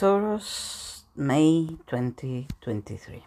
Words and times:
Taurus, 0.00 1.04
May 1.14 1.76
2023. 1.86 3.22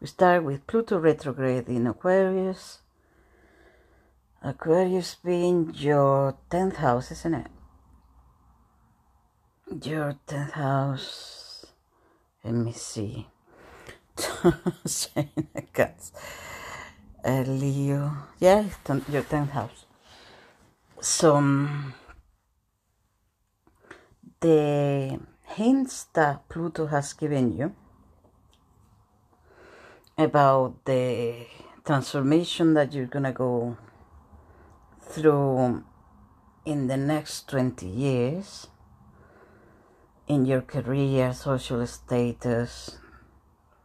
We 0.00 0.06
start 0.06 0.42
with 0.42 0.66
Pluto 0.66 0.96
retrograde 0.96 1.68
in 1.68 1.86
Aquarius. 1.86 2.78
Aquarius 4.42 5.16
being 5.22 5.74
your 5.74 6.38
10th 6.48 6.76
house, 6.76 7.10
isn't 7.12 7.34
it? 7.34 7.46
Your 9.84 10.16
10th 10.26 10.52
house. 10.52 11.66
Let 12.42 12.54
me 12.54 12.72
see. 12.72 13.26
Cats. 15.74 16.12
Uh, 17.22 17.44
Leo. 17.46 18.16
Yeah, 18.38 18.64
your 19.10 19.24
10th 19.24 19.50
house. 19.50 19.84
So, 21.02 21.36
um, 21.36 21.92
the 24.40 25.20
hints 25.50 26.04
that 26.14 26.48
Pluto 26.48 26.86
has 26.86 27.12
given 27.12 27.56
you 27.56 27.74
about 30.16 30.84
the 30.84 31.46
transformation 31.84 32.74
that 32.74 32.92
you're 32.92 33.06
gonna 33.06 33.32
go 33.32 33.76
through 35.00 35.82
in 36.64 36.86
the 36.86 36.96
next 36.96 37.48
20 37.48 37.86
years 37.86 38.68
in 40.30 40.46
your 40.46 40.60
career, 40.60 41.32
social 41.32 41.84
status, 41.86 42.98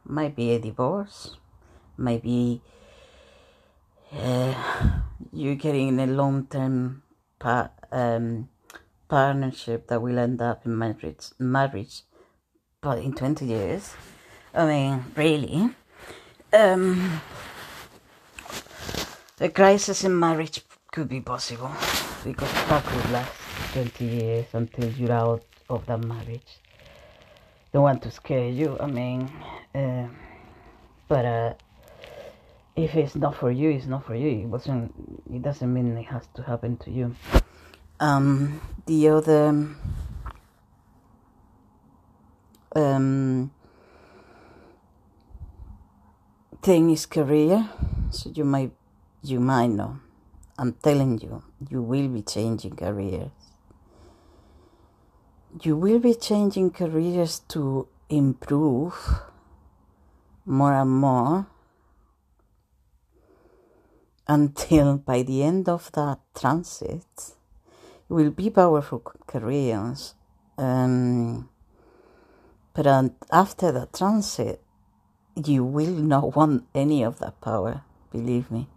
might 0.04 0.36
be 0.36 0.52
a 0.52 0.60
divorce, 0.60 1.38
might 1.98 2.22
be 2.22 2.62
uh, 4.14 4.54
you 5.34 5.56
getting 5.56 6.00
a 6.00 6.06
long 6.06 6.46
term 6.46 7.02
um, 7.92 8.48
partnership 9.08 9.88
that 9.88 10.02
will 10.02 10.18
end 10.18 10.42
up 10.42 10.66
in 10.66 10.78
marriage, 10.78 11.32
marriage, 11.40 12.04
but 12.82 13.00
in 13.00 13.14
20 13.14 13.46
years. 13.46 13.96
I 14.54 14.66
mean, 14.66 15.06
really. 15.16 15.70
Um, 16.54 17.22
a 19.40 19.50
crisis 19.50 20.04
in 20.04 20.18
marriage 20.18 20.64
could 20.92 21.10
be 21.10 21.22
possible 21.22 21.72
because 22.24 22.52
that 22.70 22.84
could 22.86 23.12
last 23.12 23.34
20 23.74 24.06
years 24.06 24.46
until 24.54 24.90
you're 24.92 25.12
out 25.12 25.44
of 25.70 25.86
that 25.88 26.04
marriage. 26.04 26.60
Don't 27.74 27.84
want 27.84 28.02
to 28.04 28.12
scare 28.12 28.48
you, 28.48 28.78
I 28.80 28.88
mean, 28.88 29.30
uh, 29.74 30.08
but 31.08 31.26
uh, 31.26 31.54
if 32.76 32.96
it's 32.96 33.16
not 33.16 33.36
for 33.36 33.52
you, 33.52 33.72
it's 33.72 33.86
not 33.86 34.06
for 34.06 34.16
you. 34.16 34.30
It 34.44 34.46
wasn't. 34.46 34.94
It 35.34 35.42
doesn't 35.42 35.74
mean 35.74 35.98
it 35.98 36.04
has 36.04 36.28
to 36.36 36.44
happen 36.44 36.78
to 36.78 36.92
you. 36.92 37.16
Um, 38.00 38.62
the 38.86 39.10
other 39.10 39.70
um, 42.76 43.52
thing 46.62 46.90
is 46.90 47.06
career. 47.06 47.70
So 48.12 48.32
you 48.34 48.44
might 48.44 48.72
you 49.24 49.40
might 49.40 49.68
know. 49.68 50.00
I'm 50.58 50.74
telling 50.74 51.20
you, 51.20 51.44
you 51.70 51.82
will 51.82 52.08
be 52.08 52.22
changing 52.22 52.76
careers. 52.76 53.32
You 55.62 55.78
will 55.78 56.00
be 56.00 56.14
changing 56.16 56.72
careers 56.72 57.40
to 57.50 57.88
improve 58.10 58.94
more 60.46 60.74
and 60.74 60.92
more 60.92 61.48
until 64.28 64.98
by 64.98 65.24
the 65.24 65.44
end 65.44 65.70
of 65.70 65.92
that 65.94 66.20
transit 66.34 67.36
will 68.10 68.32
be 68.32 68.50
powerful 68.50 69.00
careers. 69.28 70.14
Um, 70.58 71.50
but 72.74 72.88
after 73.32 73.72
the 73.72 73.88
transit, 73.94 74.62
you 75.36 75.64
will 75.64 75.92
not 75.92 76.36
want 76.36 76.66
any 76.74 77.04
of 77.04 77.20
that 77.20 77.40
power. 77.42 77.82
Believe 78.12 78.52
me. 78.52 78.68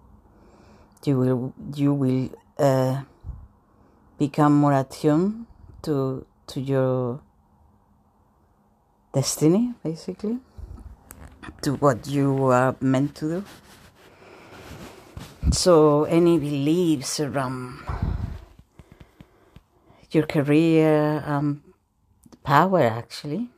You 1.05 1.19
will 1.19 1.55
you 1.75 1.95
will 1.95 2.31
uh, 2.59 3.03
become 4.19 4.55
more 4.55 4.73
attuned 4.73 5.47
to 5.83 6.27
to 6.49 6.61
your 6.61 7.21
destiny, 9.13 9.75
basically, 9.83 10.39
to 11.63 11.75
what 11.75 12.09
you 12.09 12.47
are 12.47 12.75
meant 12.81 13.15
to 13.17 13.29
do. 13.29 13.45
So 15.53 16.05
any 16.05 16.39
beliefs 16.39 17.21
around 17.21 17.79
your 20.11 20.27
career 20.27 21.23
um, 21.27 21.63
power 22.43 22.83
actually 22.83 23.49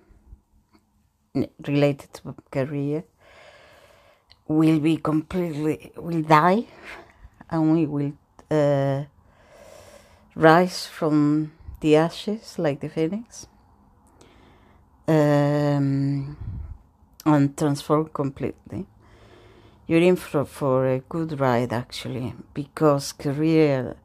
related 1.66 2.12
to 2.12 2.34
career 2.50 3.05
will 4.49 4.81
be 4.81 4.97
completely 4.97 5.93
will 5.97 6.22
die 6.22 6.66
and 7.50 7.72
we 7.72 7.87
will 7.87 8.12
uh, 8.50 9.05
rise 10.34 10.87
from 10.87 11.53
the 11.81 11.97
ashes 11.97 12.59
like 12.59 12.81
the 12.81 12.89
phoenix 12.89 13.47
um, 15.10 16.37
and 17.27 17.56
transform 17.56 18.09
completely. 18.09 18.87
You're 19.87 20.03
in 20.03 20.16
for, 20.16 20.44
for 20.44 20.87
a 20.87 21.00
good 21.00 21.41
ride 21.41 21.72
actually 21.72 22.34
because 22.55 23.12
career 23.12 23.97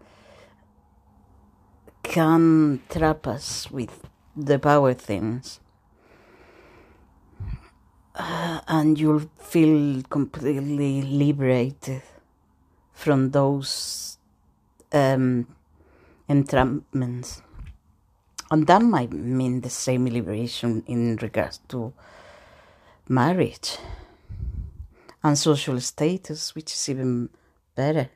can 2.15 2.79
trap 2.87 3.27
us 3.27 3.69
with 3.69 4.07
the 4.37 4.57
power 4.57 4.93
things. 4.93 5.59
Uh, 8.15 8.61
and 8.69 8.97
you'll 8.97 9.29
feel 9.37 10.01
completely 10.03 11.01
liberated 11.01 12.01
from 12.93 13.31
those 13.31 14.17
um, 14.93 15.45
entrapments. 16.29 17.41
And 18.49 18.65
that 18.67 18.81
might 18.81 19.11
mean 19.11 19.59
the 19.59 19.69
same 19.69 20.05
liberation 20.05 20.83
in 20.87 21.17
regards 21.17 21.59
to 21.67 21.91
marriage 23.09 23.77
and 25.21 25.37
social 25.37 25.81
status, 25.81 26.55
which 26.55 26.71
is 26.71 26.87
even 26.87 27.27
better. 27.75 28.09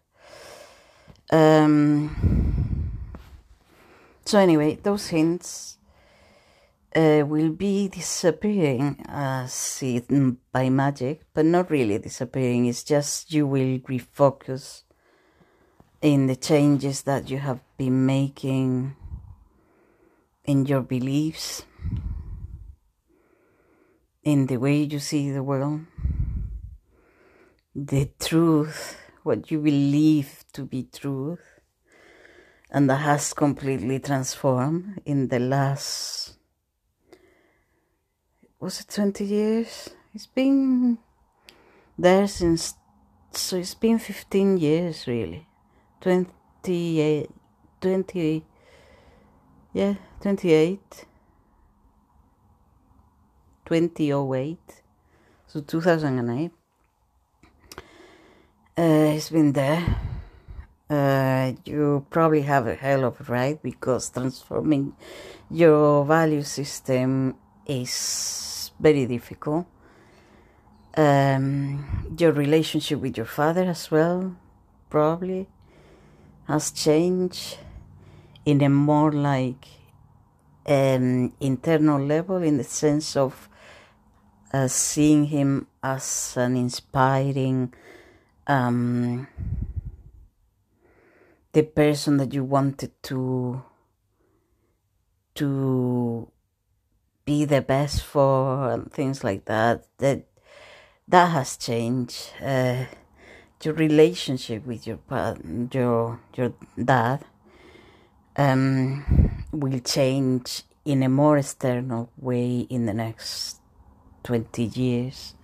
Um, 1.32 2.79
so 4.30 4.38
anyway, 4.38 4.76
those 4.76 5.08
hints 5.08 5.80
uh, 6.96 7.24
will 7.26 7.50
be 7.50 7.88
disappearing 7.88 9.04
as 9.08 9.80
if 9.82 10.06
by 10.52 10.70
magic, 10.70 11.22
but 11.34 11.46
not 11.46 11.72
really 11.72 11.98
disappearing. 11.98 12.68
It's 12.68 12.84
just 12.84 13.34
you 13.34 13.48
will 13.48 13.80
refocus 13.90 14.84
in 16.04 16.28
the 16.28 16.36
changes 16.36 17.02
that 17.10 17.32
you 17.32 17.40
have 17.40 17.62
been 17.76 18.06
making 18.06 18.96
in 20.46 20.68
your 20.68 20.82
beliefs, 20.82 21.64
in 24.24 24.46
the 24.46 24.58
way 24.58 24.84
you 24.84 25.00
see 25.00 25.32
the 25.32 25.42
world, 25.42 25.88
the 27.74 28.12
truth, 28.20 28.96
what 29.24 29.50
you 29.50 29.58
believe 29.58 30.46
to 30.54 30.66
be 30.66 30.84
truth 30.84 31.49
and 32.72 32.90
that 32.90 32.98
has 32.98 33.34
completely 33.34 34.00
transformed 34.00 35.02
in 35.06 35.28
the 35.28 35.40
last 35.40 36.40
was 38.60 38.82
it 38.82 38.90
20 38.90 39.24
years? 39.24 39.90
It's 40.14 40.28
been 40.28 40.98
there 41.98 42.28
since 42.28 42.74
so 43.32 43.58
it's 43.58 43.74
been 43.76 44.00
15 44.00 44.58
years 44.58 45.08
really. 45.08 45.48
28 46.02 47.30
20 47.82 48.46
yeah 49.74 49.94
28 50.22 51.06
2008 53.66 54.60
so 55.48 55.62
2008 55.62 56.52
uh, 58.78 58.82
it's 58.82 59.30
been 59.30 59.54
there 59.54 60.09
uh, 60.90 61.54
you 61.66 62.06
probably 62.10 62.42
have 62.42 62.68
a 62.68 62.76
hell 62.76 63.06
of 63.06 63.20
a 63.22 63.24
ride 63.32 63.62
because 63.62 64.10
transforming 64.10 64.94
your 65.52 66.04
value 66.06 66.44
system 66.44 67.36
is 67.66 68.72
very 68.80 69.06
difficult. 69.06 69.68
Um, 70.98 72.16
your 72.18 72.32
relationship 72.32 73.00
with 73.00 73.18
your 73.18 73.28
father 73.28 73.64
as 73.64 73.92
well 73.92 74.36
probably 74.90 75.48
has 76.48 76.72
changed 76.72 77.60
in 78.44 78.62
a 78.62 78.70
more 78.70 79.12
like 79.12 79.68
um, 80.66 81.32
internal 81.40 82.04
level 82.04 82.38
in 82.38 82.58
the 82.58 82.64
sense 82.64 83.16
of 83.16 83.48
uh, 84.52 84.68
seeing 84.68 85.26
him 85.26 85.68
as 85.84 86.34
an 86.38 86.58
inspiring 86.58 87.72
um, 88.48 89.28
the 91.54 91.64
person 91.64 92.18
that 92.18 92.34
you 92.34 92.44
wanted 92.44 92.92
to 93.04 93.64
to 95.36 96.32
be 97.26 97.46
the 97.46 97.62
best 97.62 98.04
for 98.04 98.72
and 98.72 98.92
things 98.92 99.24
like 99.24 99.46
that 99.46 99.86
that 99.98 100.26
that 101.08 101.28
has 101.28 101.58
changed 101.58 102.32
uh, 102.44 102.86
your 103.64 103.74
relationship 103.74 104.66
with 104.66 104.86
your 104.86 105.00
your 105.72 106.20
your 106.36 106.54
dad 106.84 107.26
um, 108.38 109.46
will 109.52 109.80
change 109.80 110.64
in 110.86 111.04
a 111.04 111.10
more 111.10 111.38
external 111.38 112.10
way 112.18 112.60
in 112.70 112.86
the 112.86 112.94
next 112.94 113.60
20 114.24 114.64
years. 114.64 115.36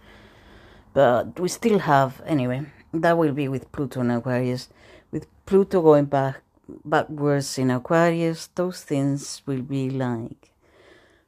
But 0.94 1.40
we 1.40 1.50
still 1.50 1.80
have 1.80 2.22
anyway 2.25 2.66
that 3.02 3.18
will 3.18 3.34
be 3.34 3.48
with 3.48 3.72
pluto 3.72 4.02
and 4.02 4.12
aquarius 4.12 4.69
pluto 5.45 5.81
going 5.81 6.06
back 6.06 6.42
backwards 6.83 7.57
in 7.57 7.69
aquarius 7.69 8.47
those 8.56 8.83
things 8.83 9.42
will 9.45 9.62
be 9.62 9.89
like 9.89 10.51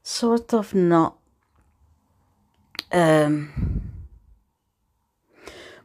sort 0.02 0.54
of 0.54 0.74
not 0.74 1.18
um, 2.92 3.92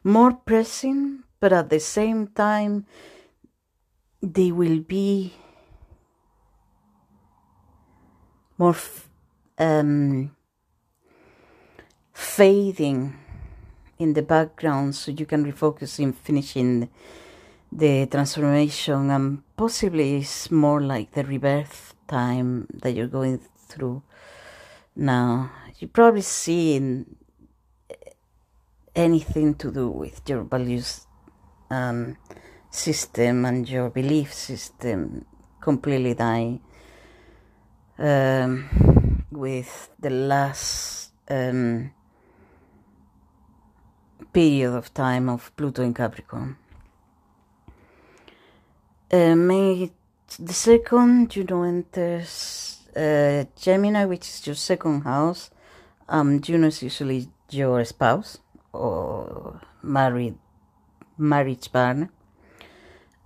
more 0.03 0.33
pressing 0.33 1.23
but 1.39 1.53
at 1.53 1.69
the 1.69 1.79
same 1.79 2.27
time 2.27 2.85
they 4.21 4.51
will 4.51 4.79
be 4.79 5.33
more 8.57 8.75
um, 9.57 10.31
fading 12.13 13.13
in 13.99 14.13
the 14.13 14.21
background 14.21 14.95
so 14.95 15.11
you 15.11 15.25
can 15.25 15.45
refocus 15.45 15.99
in 15.99 16.13
finishing 16.13 16.89
the 17.75 18.05
transformation 18.05 19.09
and 19.09 19.41
possibly 19.55 20.17
it's 20.17 20.51
more 20.51 20.81
like 20.81 21.11
the 21.13 21.23
rebirth 21.23 21.95
time 22.07 22.67
that 22.81 22.93
you're 22.93 23.07
going 23.07 23.39
through 23.67 24.01
now 24.95 25.51
you 25.79 25.87
probably 25.87 26.21
seeing 26.21 27.15
anything 28.95 29.55
to 29.55 29.71
do 29.71 29.89
with 29.89 30.21
your 30.29 30.43
values 30.43 31.07
um, 31.71 32.15
system 32.69 33.45
and 33.45 33.67
your 33.67 33.89
belief 33.89 34.33
system 34.33 35.25
completely 35.59 36.13
dying 36.13 36.61
um, 37.97 39.25
with 39.31 39.89
the 39.99 40.09
last 40.09 41.11
um, 41.29 41.91
period 44.31 44.73
of 44.73 44.93
time 44.93 45.29
of 45.29 45.55
Pluto 45.55 45.83
in 45.83 45.93
Capricorn. 45.93 46.57
Uh, 49.13 49.35
May 49.35 49.91
the 50.39 50.53
second, 50.53 51.29
Juno, 51.29 51.61
enters 51.61 52.79
uh, 52.95 53.45
Gemini, 53.55 54.05
which 54.05 54.27
is 54.27 54.47
your 54.47 54.55
second 54.55 55.01
house. 55.01 55.51
Um, 56.09 56.41
Juno 56.41 56.65
is 56.65 56.81
usually 56.81 57.29
your 57.51 57.85
spouse 57.85 58.39
or 58.71 59.61
married 59.83 60.35
marriage 61.15 61.71
partner. 61.71 62.09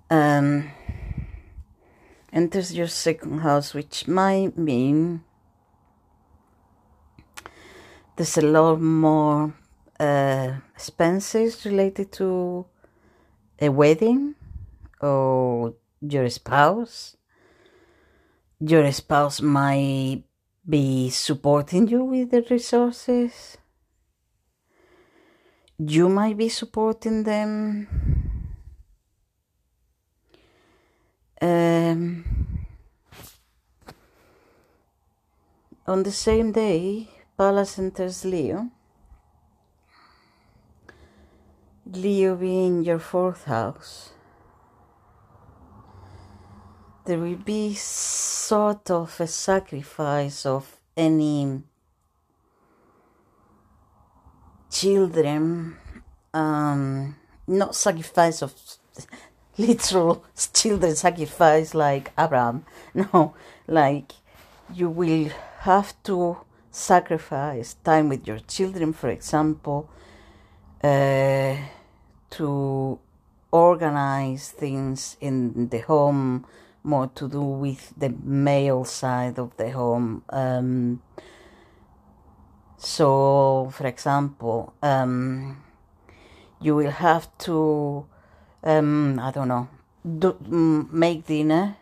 Um, 0.10 0.72
enters 2.34 2.76
your 2.76 2.88
second 2.88 3.40
house, 3.40 3.74
which 3.74 4.10
might 4.10 4.58
mean 4.58 5.24
there's 8.18 8.38
a 8.38 8.42
lot 8.42 8.82
more 8.82 9.54
uh, 10.02 10.52
expenses 10.76 11.66
related 11.66 12.12
to 12.12 12.66
a 13.62 13.70
wedding 13.70 14.36
or 15.02 15.76
your 16.02 16.30
spouse. 16.30 17.18
Your 18.60 18.92
spouse 18.92 19.42
might 19.42 20.24
be 20.68 21.10
supporting 21.10 21.88
you 21.88 22.04
with 22.04 22.32
the 22.32 22.46
resources. 22.50 23.58
You 25.78 26.10
might 26.10 26.38
be 26.38 26.50
supporting 26.50 27.24
them 27.24 27.88
um, 31.42 32.26
on 35.86 36.04
the 36.04 36.12
same 36.12 36.52
day, 36.52 37.10
Pallas 37.38 37.78
enters 37.78 38.26
Leo. 38.26 38.72
Leo 41.86 42.36
being 42.36 42.84
your 42.84 43.00
fourth 43.00 43.46
house, 43.46 44.12
there 47.08 47.20
will 47.20 47.38
be 47.38 47.74
sort 47.74 48.92
of 48.92 49.18
a 49.22 49.28
sacrifice 49.28 50.46
of 50.46 50.78
any 50.98 51.64
children, 54.70 55.78
um, 56.34 57.16
not 57.48 57.76
sacrifice 57.76 58.42
of 58.42 58.54
literal 59.58 60.26
children 60.54 60.96
sacrifice 60.98 61.74
like 61.74 62.12
Abraham. 62.20 62.66
No, 62.94 63.34
like 63.68 64.12
you 64.74 64.90
will 64.90 65.30
have 65.60 65.96
to 66.04 66.38
sacrifice 66.72 67.76
time 67.86 68.10
with 68.10 68.28
your 68.28 68.40
children, 68.40 68.92
for 68.92 69.08
example, 69.08 69.90
uh, 70.84 71.56
to 72.32 73.00
organize 73.50 74.52
things 74.52 75.16
in 75.22 75.70
the 75.70 75.80
home, 75.80 76.46
more 76.88 77.08
to 77.16 77.28
do 77.28 77.42
with 77.42 77.94
the 77.96 78.10
male 78.24 78.86
side 78.86 79.38
of 79.38 79.56
the 79.58 79.70
home. 79.72 80.24
Um, 80.30 81.02
so, 82.78 83.70
for 83.74 83.86
example, 83.86 84.74
um, 84.82 85.64
you 86.60 86.76
will 86.76 86.92
have 86.92 87.30
to 87.40 88.08
um, 88.64 89.20
I 89.20 89.32
don't 89.32 89.48
know, 89.48 89.68
do, 90.04 90.38
make 90.92 91.26
dinner 91.26 91.78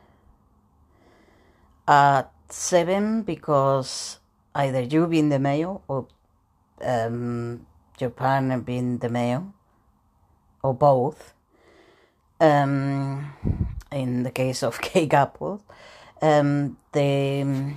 at 1.88 2.32
seven 2.50 3.24
because 3.24 4.20
either 4.54 4.82
you 4.82 5.08
being 5.08 5.30
the 5.30 5.40
male 5.40 5.84
or 5.88 6.08
um, 6.82 7.66
your 8.00 8.10
partner 8.10 8.60
being 8.60 8.98
the 9.00 9.10
male 9.10 9.54
or 10.64 10.74
both. 10.74 11.34
Um, 12.40 13.34
in 13.92 14.24
the 14.24 14.32
case 14.32 14.62
of 14.64 14.80
gay 14.94 15.08
couples, 15.08 15.62
um, 16.22 16.78
the 16.92 17.74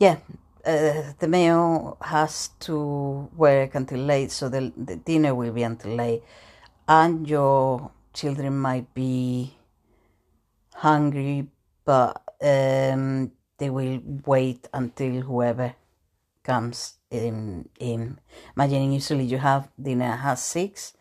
yeah 0.00 0.16
uh, 0.66 1.12
the 1.18 1.28
male 1.28 1.96
has 2.00 2.48
to 2.60 3.28
work 3.36 3.74
until 3.74 4.00
late, 4.00 4.30
so 4.30 4.48
the, 4.48 4.72
the 4.76 4.96
dinner 4.96 5.34
will 5.34 5.52
be 5.52 5.62
until 5.62 5.94
late, 5.94 6.22
and 6.88 7.28
your 7.28 7.90
children 8.12 8.58
might 8.58 8.92
be 8.94 9.54
hungry, 10.74 11.46
but 11.84 12.20
um, 12.42 13.30
they 13.58 13.70
will 13.70 14.00
wait 14.26 14.68
until 14.72 15.20
whoever 15.20 15.74
comes 16.44 16.98
in. 17.10 17.68
in. 17.80 18.20
Imagining 18.56 18.92
usually 18.92 19.24
you 19.24 19.38
have 19.38 19.68
dinner 19.80 20.20
at 20.22 20.34
six 20.34 20.94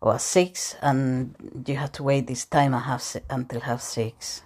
or 0.00 0.18
six, 0.18 0.76
and 0.80 1.64
you 1.66 1.76
have 1.76 1.92
to 1.92 2.04
wait 2.04 2.26
this 2.26 2.44
time 2.46 2.72
at 2.72 2.84
half, 2.84 3.16
until 3.28 3.60
half 3.60 3.82
six. 3.82 4.42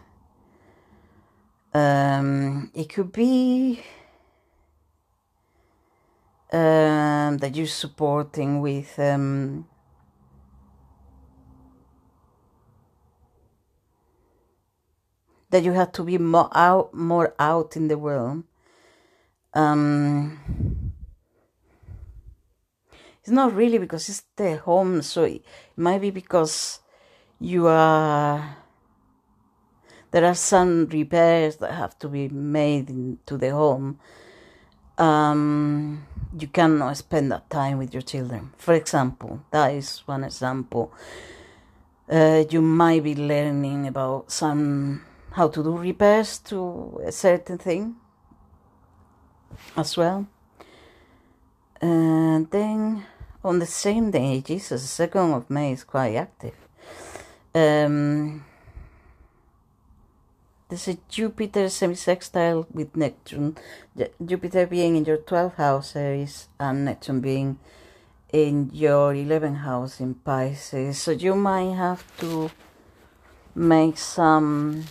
Um, 1.74 2.70
it 2.74 2.88
could 2.88 3.12
be 3.12 3.82
um, 6.52 7.38
that 7.38 7.54
you're 7.54 7.66
supporting 7.66 8.60
with 8.60 8.98
um, 8.98 9.66
that 15.50 15.62
you 15.62 15.72
have 15.72 15.92
to 15.92 16.02
be 16.02 16.18
more 16.18 16.50
out 16.54 16.92
more 16.92 17.34
out 17.38 17.76
in 17.76 17.88
the 17.88 17.96
world 17.96 18.44
um, 19.54 20.38
it's 23.21 23.30
not 23.30 23.54
really 23.54 23.78
because 23.78 24.09
it's 24.09 24.25
the 24.37 24.56
home 24.59 25.02
so 25.02 25.25
it 25.25 25.44
might 25.76 26.00
be 26.00 26.11
because 26.11 26.80
you 27.40 27.66
are 27.66 28.56
there 30.11 30.25
are 30.25 30.35
some 30.35 30.87
repairs 30.87 31.56
that 31.56 31.73
have 31.73 31.99
to 31.99 32.09
be 32.09 32.28
made 32.28 32.90
into 32.90 33.37
the 33.37 33.50
home 33.50 33.99
um, 34.99 36.06
you 36.38 36.49
cannot 36.49 36.97
spend 36.97 37.32
that 37.32 37.49
time 37.50 37.78
with 37.78 37.92
your 37.92 38.02
children. 38.02 38.52
For 38.56 38.75
example, 38.75 39.42
that 39.50 39.75
is 39.75 40.02
one 40.06 40.25
example. 40.25 40.92
Uh, 42.11 42.44
you 42.50 42.61
might 42.61 43.02
be 43.02 43.14
learning 43.14 43.87
about 43.87 44.30
some 44.30 45.02
how 45.30 45.49
to 45.49 45.62
do 45.62 45.76
repairs 45.76 46.38
to 46.38 47.00
a 47.06 47.12
certain 47.12 47.56
thing 47.56 47.97
as 49.76 49.97
well. 49.97 50.26
And 51.80 52.50
then 52.50 53.04
on 53.44 53.59
the 53.59 53.66
same 53.66 54.11
day, 54.11 54.40
Jesus, 54.40 54.82
the 54.82 54.88
second 54.88 55.32
of 55.32 55.50
May 55.50 55.73
is 55.73 55.85
quite 55.85 56.14
active. 56.14 56.54
Um, 57.54 58.44
there's 60.68 60.88
a 60.88 60.97
Jupiter 61.09 61.68
semi-sextile 61.68 62.66
with 62.73 62.97
Neptune. 62.97 63.56
Jupiter 64.25 64.66
being 64.66 64.97
in 64.97 65.04
your 65.04 65.18
12th 65.18 65.56
house 65.56 65.97
Aries 65.97 66.49
and 66.59 66.87
Neptune 66.87 67.21
being 67.21 67.59
in 68.32 68.71
your 68.73 69.12
11th 69.12 69.59
house 69.59 70.00
in 70.00 70.14
Pisces. 70.14 70.99
So 70.99 71.11
you 71.11 71.35
might 71.35 71.75
have 71.75 72.04
to 72.18 72.50
make 73.54 73.99
some 73.99 74.85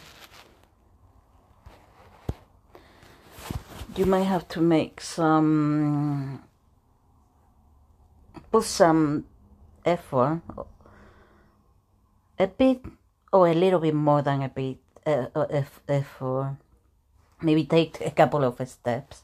you 3.96 4.06
may 4.06 4.24
have 4.24 4.48
to 4.48 4.62
make 4.62 5.02
some 5.02 6.42
put 8.52 8.64
some 8.64 9.26
effort 9.86 10.42
a 12.40 12.48
bit 12.48 12.82
or 13.34 13.48
a 13.48 13.54
little 13.54 13.80
bit 13.80 13.94
more 13.94 14.22
than 14.22 14.42
a 14.44 14.50
bit 14.50 14.78
uh, 15.06 15.28
effort. 15.88 16.58
Maybe 17.42 17.66
take 17.66 18.00
a 18.02 18.12
couple 18.12 18.44
of 18.44 18.56
steps 18.68 19.24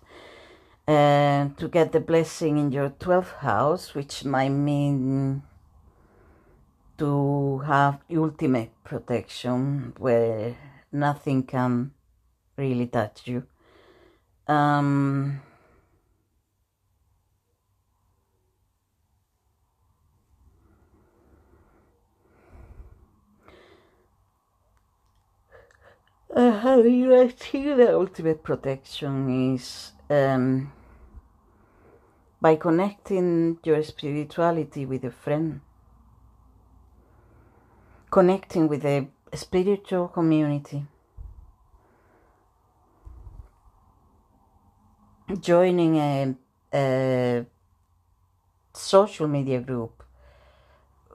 uh, 0.87 1.49
to 1.57 1.67
get 1.67 1.91
the 1.91 1.99
blessing 1.99 2.57
in 2.57 2.71
your 2.71 2.89
12th 2.89 3.37
house 3.37 3.93
which 3.93 4.25
might 4.25 4.49
mean 4.49 5.43
to 6.97 7.59
have 7.59 7.99
ultimate 8.13 8.71
protection 8.83 9.93
where 9.97 10.55
nothing 10.91 11.43
can 11.43 11.91
really 12.57 12.87
touch 12.87 13.27
you 13.27 13.43
um, 14.47 15.41
uh, 26.33 26.51
how 26.59 26.81
do 26.81 26.89
you 26.89 27.13
achieve 27.19 27.77
the 27.77 27.93
ultimate 27.93 28.43
protection 28.43 29.53
is 29.53 29.91
um, 30.09 30.71
by 32.39 32.55
connecting 32.55 33.57
your 33.63 33.83
spirituality 33.83 34.85
with 34.85 35.03
a 35.03 35.11
friend, 35.11 35.61
connecting 38.09 38.67
with 38.67 38.85
a 38.85 39.07
spiritual 39.33 40.07
community. 40.07 40.85
Joining 45.35 45.97
a, 45.97 46.35
a 46.73 47.45
social 48.73 49.27
media 49.27 49.59
group 49.59 50.03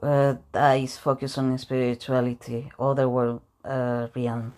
uh, 0.03 0.35
that 0.51 0.79
is 0.79 0.97
focused 0.97 1.37
on 1.37 1.57
spirituality, 1.57 2.71
other 2.79 3.09
world 3.09 3.41
uh, 3.65 4.07
realms. 4.15 4.53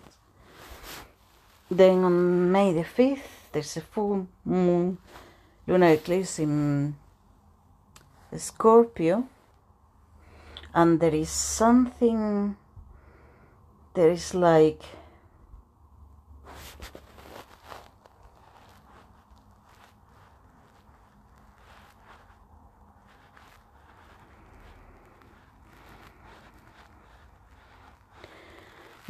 Then 1.70 2.04
on 2.04 2.52
May 2.52 2.72
the 2.72 2.84
5th, 2.84 3.18
there's 3.52 3.76
a 3.76 3.80
full 3.80 4.28
moon 4.44 4.98
lunar 5.66 5.92
eclipse 5.92 6.38
in 6.38 6.94
Scorpio, 8.36 9.26
and 10.74 11.00
there 11.00 11.14
is 11.14 11.30
something, 11.30 12.56
there 13.94 14.10
is 14.10 14.34
like 14.34 14.82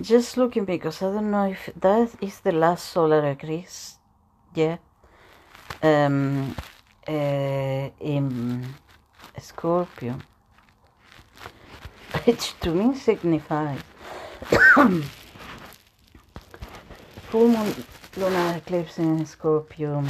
just 0.07 0.37
looking 0.37 0.65
because 0.65 1.03
I 1.03 1.13
don't 1.13 1.31
know 1.33 1.51
if 1.51 1.71
that 1.81 2.11
is 2.21 2.41
the 2.41 2.53
last 2.53 2.93
solar 2.93 3.29
eclipse. 3.31 3.99
Yeah. 4.55 4.77
Um, 5.83 6.55
uh, 7.09 7.91
in 8.01 8.75
Scorpio. 9.39 10.19
Which 12.25 12.55
to 12.61 12.71
me 12.71 12.95
signifies 12.95 13.81
full 17.31 17.49
moon 17.49 17.75
lunar 18.17 18.57
eclipse 18.57 18.99
in 18.99 19.27
Scorpio. 19.27 20.05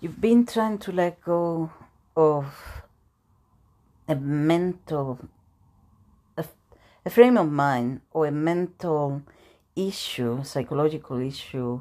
You've 0.00 0.20
been 0.20 0.46
trying 0.46 0.78
to 0.78 0.92
let 0.92 1.22
go 1.22 1.70
of 2.16 2.46
a 4.08 4.14
mental 4.16 5.18
a 7.04 7.10
frame 7.10 7.36
of 7.36 7.50
mind 7.50 8.00
or 8.12 8.26
a 8.26 8.30
mental 8.30 9.22
issue, 9.74 10.44
psychological 10.44 11.18
issue, 11.18 11.80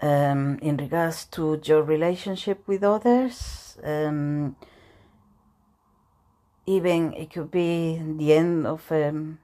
um, 0.00 0.58
in 0.62 0.76
regards 0.76 1.24
to 1.26 1.60
your 1.64 1.82
relationship 1.82 2.66
with 2.66 2.82
others. 2.82 3.76
Um, 3.82 4.56
even 6.66 7.14
it 7.14 7.32
could 7.32 7.50
be 7.50 8.00
the 8.18 8.34
end 8.34 8.66
of 8.66 8.90
a 8.90 9.08
um, 9.08 9.38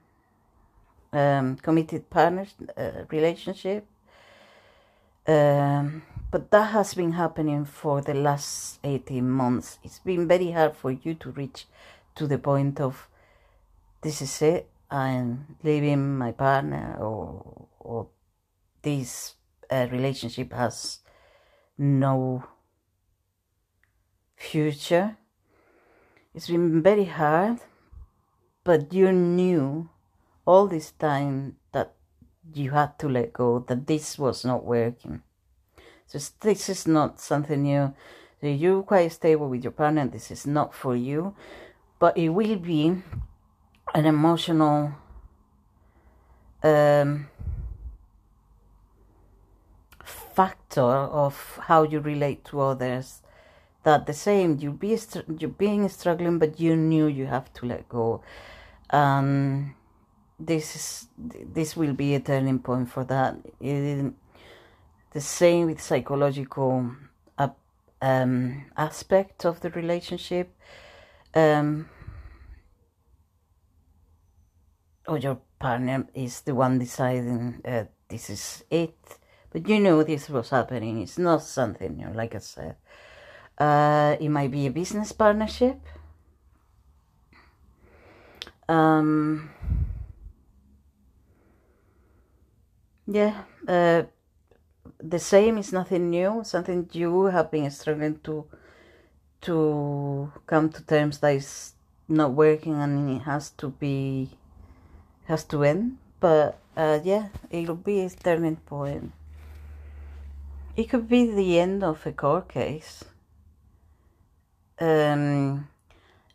um, 1.11 1.55
committed 1.57 2.09
partner 2.09 2.45
uh, 2.77 3.03
relationship. 3.09 3.85
Um, 5.27 6.03
but 6.29 6.51
that 6.51 6.71
has 6.71 6.93
been 6.93 7.13
happening 7.13 7.65
for 7.65 8.01
the 8.01 8.13
last 8.13 8.79
18 8.83 9.27
months. 9.27 9.79
It's 9.83 9.99
been 9.99 10.27
very 10.27 10.51
hard 10.51 10.75
for 10.75 10.91
you 10.91 11.15
to 11.15 11.31
reach 11.31 11.65
to 12.15 12.27
the 12.27 12.37
point 12.37 12.79
of 12.79 13.07
this 14.05 14.21
is 14.21 14.39
it. 14.43 14.69
I'm 14.91 15.57
leaving 15.63 16.15
my 16.15 16.31
partner, 16.31 16.95
or 17.01 17.67
or 17.79 18.07
this 18.83 19.33
uh, 19.71 19.87
relationship 19.91 20.53
has 20.53 20.99
no 21.75 22.45
future. 24.37 25.17
It's 26.35 26.47
been 26.47 26.83
very 26.83 27.05
hard, 27.05 27.61
but 28.63 28.93
you 28.93 29.11
knew 29.11 29.89
all 30.45 30.67
this 30.67 30.91
time 30.91 31.55
that 31.71 31.95
you 32.53 32.71
had 32.71 32.99
to 32.99 33.09
let 33.09 33.33
go, 33.33 33.65
that 33.67 33.87
this 33.87 34.19
was 34.19 34.45
not 34.45 34.63
working. 34.65 35.23
So 36.05 36.19
this 36.41 36.69
is 36.69 36.85
not 36.85 37.19
something 37.19 37.63
new. 37.63 37.95
So 38.39 38.47
you're 38.47 38.83
quite 38.83 39.11
stable 39.13 39.49
with 39.49 39.63
your 39.63 39.71
partner. 39.71 40.05
This 40.05 40.29
is 40.29 40.45
not 40.45 40.75
for 40.75 40.95
you, 40.95 41.33
but 41.97 42.15
it 42.15 42.29
will 42.29 42.57
be 42.57 43.01
an 43.93 44.05
emotional 44.05 44.93
um, 46.63 47.27
factor 50.03 50.81
of 50.81 51.59
how 51.63 51.83
you 51.83 51.99
relate 51.99 52.43
to 52.45 52.61
others. 52.61 53.21
That 53.83 54.07
the 54.07 54.13
same 54.13 54.57
you 54.59 54.71
be 54.71 54.97
you 55.37 55.47
being 55.47 55.87
struggling 55.89 56.39
but 56.39 56.59
you 56.59 56.75
knew 56.75 57.05
you 57.05 57.27
have 57.27 57.53
to 57.53 57.67
let 57.67 57.87
go. 57.87 58.23
Um 58.89 59.75
this 60.39 60.75
is 60.75 61.07
this 61.53 61.77
will 61.77 61.93
be 61.93 62.15
a 62.15 62.19
turning 62.19 62.59
point 62.59 62.89
for 62.89 63.03
that. 63.05 63.37
It, 63.61 64.11
the 65.11 65.21
same 65.21 65.67
with 65.67 65.81
psychological 65.81 66.91
uh, 67.37 67.49
um, 68.01 68.65
aspect 68.75 69.45
of 69.45 69.61
the 69.61 69.69
relationship. 69.69 70.53
Um, 71.33 71.89
or 75.07 75.17
your 75.17 75.39
partner 75.59 76.07
is 76.13 76.41
the 76.41 76.55
one 76.55 76.79
deciding 76.79 77.61
uh, 77.65 77.85
this 78.07 78.29
is 78.29 78.63
it. 78.69 78.97
But 79.51 79.67
you 79.69 79.79
know 79.79 80.03
this 80.03 80.29
was 80.29 80.49
happening. 80.49 81.01
It's 81.01 81.17
not 81.17 81.41
something 81.41 81.95
new, 81.95 82.09
like 82.13 82.35
I 82.35 82.39
said. 82.39 82.75
Uh, 83.57 84.17
it 84.19 84.29
might 84.29 84.51
be 84.51 84.67
a 84.67 84.71
business 84.71 85.11
partnership. 85.11 85.79
Um, 88.67 89.49
yeah, 93.07 93.43
uh, 93.67 94.03
the 94.99 95.19
same 95.19 95.57
is 95.57 95.71
nothing 95.71 96.09
new. 96.09 96.41
Something 96.43 96.89
you 96.91 97.25
have 97.25 97.51
been 97.51 97.69
struggling 97.71 98.19
to 98.23 98.45
to 99.41 100.31
come 100.47 100.69
to 100.69 100.83
terms 100.83 101.19
that 101.19 101.35
is 101.35 101.73
not 102.07 102.31
working 102.33 102.73
and 102.81 103.09
it 103.09 103.23
has 103.23 103.51
to 103.51 103.69
be 103.69 104.29
has 105.25 105.43
to 105.45 105.63
end. 105.63 105.97
But 106.19 106.59
uh, 106.75 106.99
yeah, 107.03 107.27
it'll 107.49 107.75
be 107.75 108.01
a 108.01 108.09
turning 108.09 108.57
point. 108.57 109.11
It 110.75 110.89
could 110.89 111.07
be 111.07 111.31
the 111.31 111.59
end 111.59 111.83
of 111.83 112.05
a 112.05 112.11
court 112.11 112.49
case. 112.49 113.03
Um, 114.79 115.67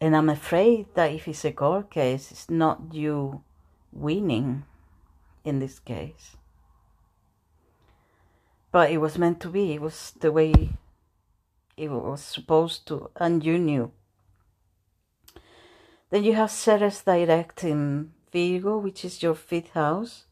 and 0.00 0.16
I'm 0.16 0.30
afraid 0.30 0.86
that 0.94 1.12
if 1.12 1.28
it's 1.28 1.44
a 1.44 1.52
court 1.52 1.90
case, 1.90 2.30
it's 2.30 2.48
not 2.48 2.80
you 2.92 3.42
winning 3.92 4.64
in 5.44 5.58
this 5.58 5.78
case. 5.78 6.36
But 8.72 8.90
it 8.90 8.98
was 8.98 9.18
meant 9.18 9.40
to 9.40 9.48
be. 9.48 9.74
It 9.74 9.80
was 9.82 10.12
the 10.20 10.32
way 10.32 10.70
it 11.76 11.90
was 11.90 12.22
supposed 12.22 12.86
to, 12.86 13.10
and 13.16 13.44
you 13.44 13.58
knew. 13.58 13.90
Then 16.10 16.24
you 16.24 16.34
have 16.34 16.50
Ceres 16.50 17.02
directing 17.02 18.12
Virgo, 18.32 18.78
which 18.78 19.04
is 19.04 19.22
your 19.22 19.34
fifth 19.34 19.70
house. 19.70 20.24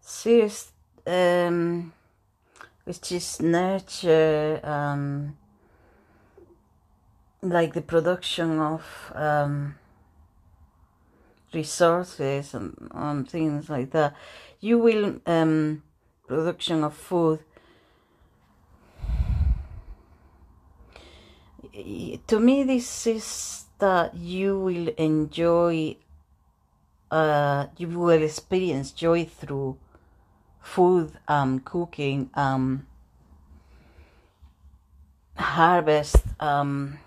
Ceres, 0.00 0.72
um, 1.06 1.92
which 2.84 3.12
is 3.12 3.40
nurture, 3.40 4.60
um, 4.62 5.36
like 7.42 7.72
the 7.72 7.82
production 7.82 8.58
of 8.58 9.12
um, 9.14 9.74
resources 11.52 12.54
and, 12.54 12.88
and 12.92 13.28
things 13.28 13.70
like 13.70 13.90
that. 13.92 14.14
You 14.60 14.78
will 14.78 15.20
um, 15.26 15.82
production 16.26 16.84
of 16.84 16.94
food. 16.94 17.40
To 22.26 22.38
me, 22.38 22.62
this 22.62 23.06
is 23.06 23.64
that 23.78 24.14
you 24.14 24.58
will 24.58 24.88
enjoy. 24.96 25.96
Uh, 27.14 27.68
you 27.76 27.86
will 27.86 28.22
experience 28.22 28.90
joy 28.90 29.24
through 29.24 29.78
food, 30.60 31.12
um, 31.28 31.60
cooking, 31.60 32.28
um, 32.34 32.84
harvest. 35.36 36.16
Um, 36.40 36.98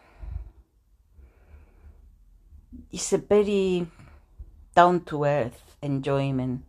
it's 2.90 3.12
a 3.12 3.18
very 3.18 3.86
down 4.74 5.02
to 5.02 5.26
earth 5.26 5.76
enjoyment. 5.82 6.64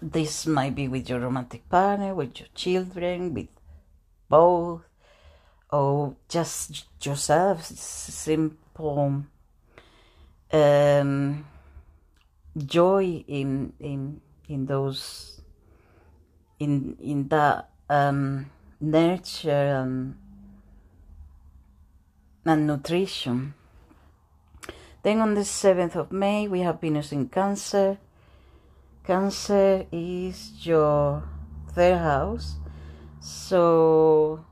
This 0.00 0.46
might 0.46 0.74
be 0.74 0.88
with 0.88 1.10
your 1.10 1.20
romantic 1.20 1.68
partner, 1.68 2.14
with 2.14 2.40
your 2.40 2.48
children, 2.54 3.34
with 3.34 3.48
both, 4.30 4.80
or 5.70 6.16
just 6.30 6.86
yourself. 7.04 7.66
Simple 7.66 9.26
um, 10.52 11.44
joy 12.56 13.24
in 13.26 13.72
in 13.80 14.20
in 14.48 14.66
those 14.66 15.40
in 16.58 16.96
in 17.00 17.28
that 17.28 17.70
um, 17.88 18.50
nurture 18.80 19.50
and, 19.50 20.16
and 22.44 22.66
nutrition. 22.66 23.54
Then 25.02 25.20
on 25.20 25.34
the 25.34 25.40
7th 25.40 25.96
of 25.96 26.12
May, 26.12 26.46
we 26.48 26.60
have 26.60 26.80
Venus 26.80 27.12
in 27.12 27.28
Cancer. 27.28 27.98
Cancer 29.04 29.86
is 29.90 30.52
your 30.64 31.24
third 31.74 31.98
house. 31.98 32.56
So 33.20 34.44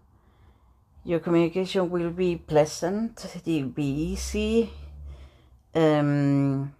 your 1.05 1.21
communication 1.21 1.91
will 1.91 2.11
be 2.11 2.37
pleasant, 2.37 3.25
it 3.35 3.47
will 3.47 3.69
be 3.69 4.13
easy. 4.13 4.71
Um, 5.75 6.75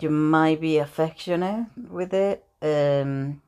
you 0.00 0.10
might 0.10 0.60
be 0.60 0.78
affectionate 0.78 1.66
with 1.76 2.14
it. 2.14 2.44
Um, 2.62 3.42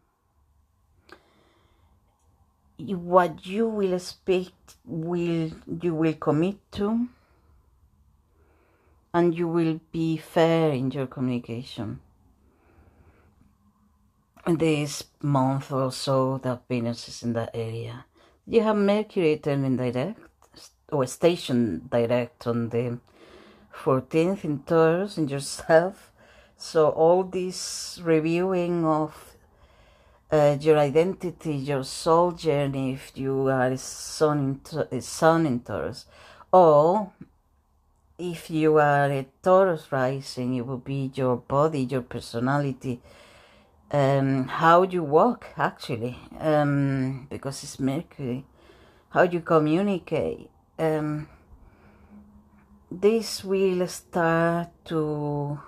what 2.79 3.47
you 3.47 3.69
will 3.69 3.99
speak 3.99 4.53
will 4.85 5.51
you 5.81 5.95
will 5.95 6.15
commit 6.15 6.59
to 6.73 7.09
and 9.15 9.35
you 9.35 9.47
will 9.47 9.81
be 9.93 10.17
fair 10.17 10.71
in 10.71 10.91
your 10.91 11.07
communication. 11.07 12.01
This 14.47 15.05
month 15.21 15.71
or 15.71 15.93
so 15.93 16.39
that 16.43 16.63
Venus 16.69 17.09
is 17.09 17.23
in 17.23 17.35
that 17.35 17.51
area. 17.55 18.07
You 18.47 18.63
have 18.63 18.77
Mercury 18.77 19.37
turning 19.37 19.77
direct 19.77 20.19
or 20.91 21.07
station 21.07 21.89
direct 21.91 22.47
on 22.47 22.71
the 22.71 22.99
14th 23.73 24.45
in 24.45 24.61
Taurus 24.61 25.19
in 25.19 25.29
yourself. 25.29 26.13
So 26.57 26.91
all 26.91 27.25
this 27.25 28.01
reviewing 28.03 28.85
of 28.85 29.35
uh, 30.31 30.57
your 30.61 30.79
identity, 30.79 31.55
your 31.55 31.85
soul 31.85 32.33
journey, 32.33 32.95
if 32.95 33.13
you 33.15 33.49
are 33.49 33.67
a 33.67 33.79
sun 33.79 34.61
in, 34.71 35.47
in 35.47 35.61
Taurus, 35.61 36.07
or 36.53 37.13
if 38.19 38.51
you 38.51 38.79
are 38.79 39.11
a 39.11 39.27
Taurus 39.43 39.91
rising, 39.91 40.55
it 40.55 40.67
will 40.67 40.79
be 40.79 41.11
your 41.15 41.37
body, 41.37 41.81
your 41.81 42.03
personality, 42.03 43.01
um, 43.91 44.49
how 44.49 44.85
you 44.85 45.03
walk 45.03 45.47
actually, 45.57 46.17
um, 46.39 47.27
because 47.29 47.63
it's 47.63 47.79
Mercury, 47.79 48.45
how 49.11 49.23
you 49.23 49.41
communicate. 49.41 50.49
Um, 50.79 51.29
this 53.01 53.45
will 53.45 53.87
start 53.89 54.69
to 54.87 55.59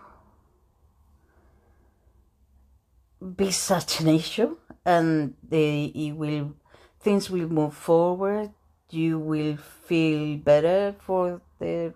be 3.36 3.50
such 3.50 4.00
an 4.00 4.08
issue, 4.08 4.56
and 4.84 5.34
they, 5.48 5.84
it 5.94 6.12
will 6.12 6.54
things 7.00 7.30
will 7.30 7.48
move 7.48 7.74
forward. 7.74 8.50
You 8.90 9.18
will 9.18 9.56
feel 9.56 10.38
better 10.38 10.94
for 11.00 11.40
the 11.58 11.94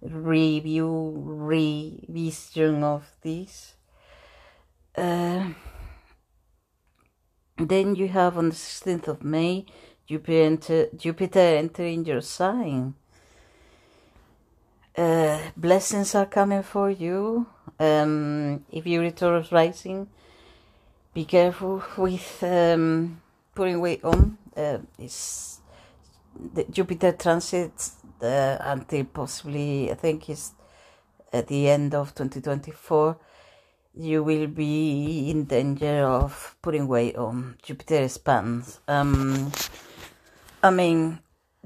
review, 0.00 1.12
revision 1.16 2.82
of 2.84 3.10
this. 3.22 3.74
Uh, 4.96 5.50
then 7.58 7.94
you 7.94 8.08
have 8.08 8.36
on 8.36 8.50
the 8.50 8.54
16th 8.54 9.08
of 9.08 9.24
May, 9.24 9.66
Jupiter, 10.06 10.88
Jupiter 10.96 11.38
entering 11.38 12.04
your 12.04 12.20
sign. 12.20 12.94
Uh, 14.96 15.38
blessings 15.56 16.14
are 16.14 16.26
coming 16.26 16.62
for 16.62 16.90
you. 16.90 17.46
Um, 17.78 18.64
if 18.72 18.86
you're 18.86 19.04
a 19.04 19.10
Taurus 19.10 19.52
rising, 19.52 20.08
be 21.12 21.24
careful 21.26 21.82
with 21.98 22.42
um, 22.42 23.20
putting 23.54 23.80
weight 23.80 24.02
on. 24.02 24.38
Uh, 24.56 24.78
it's 24.98 25.60
the 26.54 26.64
Jupiter 26.64 27.12
transits 27.12 27.96
uh, 28.22 28.56
until 28.60 29.04
possibly 29.04 29.90
I 29.90 29.94
think 29.94 30.30
it's 30.30 30.52
at 31.32 31.48
the 31.48 31.68
end 31.68 31.94
of 31.94 32.14
2024 32.14 33.18
you 33.96 34.22
will 34.22 34.46
be 34.46 35.30
in 35.30 35.44
danger 35.44 36.04
of 36.04 36.56
putting 36.60 36.86
weight 36.86 37.16
on 37.16 37.56
Jupiter 37.62 38.02
expands. 38.02 38.80
Um, 38.86 39.50
I 40.62 40.70
mean, 40.70 41.18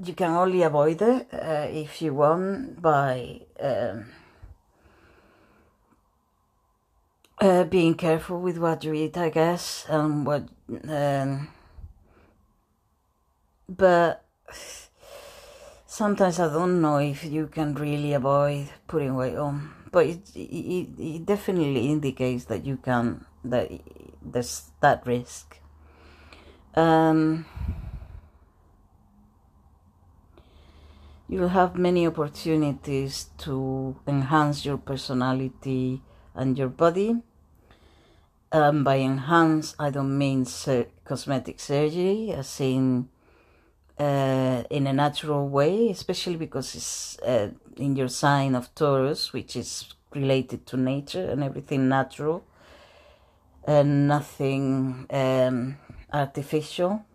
you 0.03 0.13
can 0.13 0.31
only 0.31 0.63
avoid 0.63 1.01
it 1.01 1.27
uh, 1.33 1.67
if 1.69 2.01
you 2.01 2.13
want 2.13 2.81
by 2.81 3.41
um, 3.59 4.05
uh, 7.39 7.63
being 7.65 7.95
careful 7.95 8.39
with 8.39 8.57
what 8.57 8.83
you 8.83 8.93
eat, 8.93 9.17
I 9.17 9.29
guess, 9.29 9.85
and 9.89 10.25
what. 10.25 10.47
Um, 10.87 11.49
but 13.67 14.25
sometimes 15.85 16.39
I 16.39 16.47
don't 16.47 16.81
know 16.81 16.97
if 16.97 17.23
you 17.25 17.47
can 17.47 17.75
really 17.75 18.13
avoid 18.13 18.69
putting 18.87 19.15
weight 19.15 19.37
on, 19.37 19.71
but 19.91 20.05
it, 20.05 20.35
it, 20.35 20.87
it 20.97 21.25
definitely 21.25 21.89
indicates 21.89 22.45
that 22.45 22.65
you 22.65 22.77
can, 22.77 23.25
that 23.43 23.69
there's 24.21 24.71
that 24.81 25.05
risk. 25.05 25.57
Um, 26.75 27.45
you'll 31.31 31.47
have 31.47 31.77
many 31.77 32.05
opportunities 32.05 33.29
to 33.37 33.95
enhance 34.05 34.65
your 34.65 34.77
personality 34.77 36.01
and 36.35 36.57
your 36.57 36.67
body. 36.67 37.15
Um, 38.51 38.83
by 38.83 38.97
enhance, 38.97 39.73
I 39.79 39.91
don't 39.91 40.17
mean 40.17 40.43
sur- 40.43 40.87
cosmetic 41.05 41.61
surgery, 41.61 42.33
as 42.33 42.59
in 42.59 43.07
uh, 43.97 44.63
in 44.69 44.87
a 44.87 44.93
natural 44.93 45.47
way, 45.47 45.89
especially 45.89 46.35
because 46.35 46.75
it's 46.75 47.17
uh, 47.19 47.51
in 47.77 47.95
your 47.95 48.09
sign 48.09 48.53
of 48.53 48.75
Taurus, 48.75 49.31
which 49.31 49.55
is 49.55 49.93
related 50.13 50.65
to 50.65 50.75
nature 50.75 51.29
and 51.31 51.41
everything 51.41 51.87
natural 51.87 52.43
and 53.63 54.09
nothing 54.09 55.05
um, 55.11 55.77
artificial. 56.11 57.05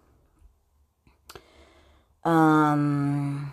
Um, 2.24 3.52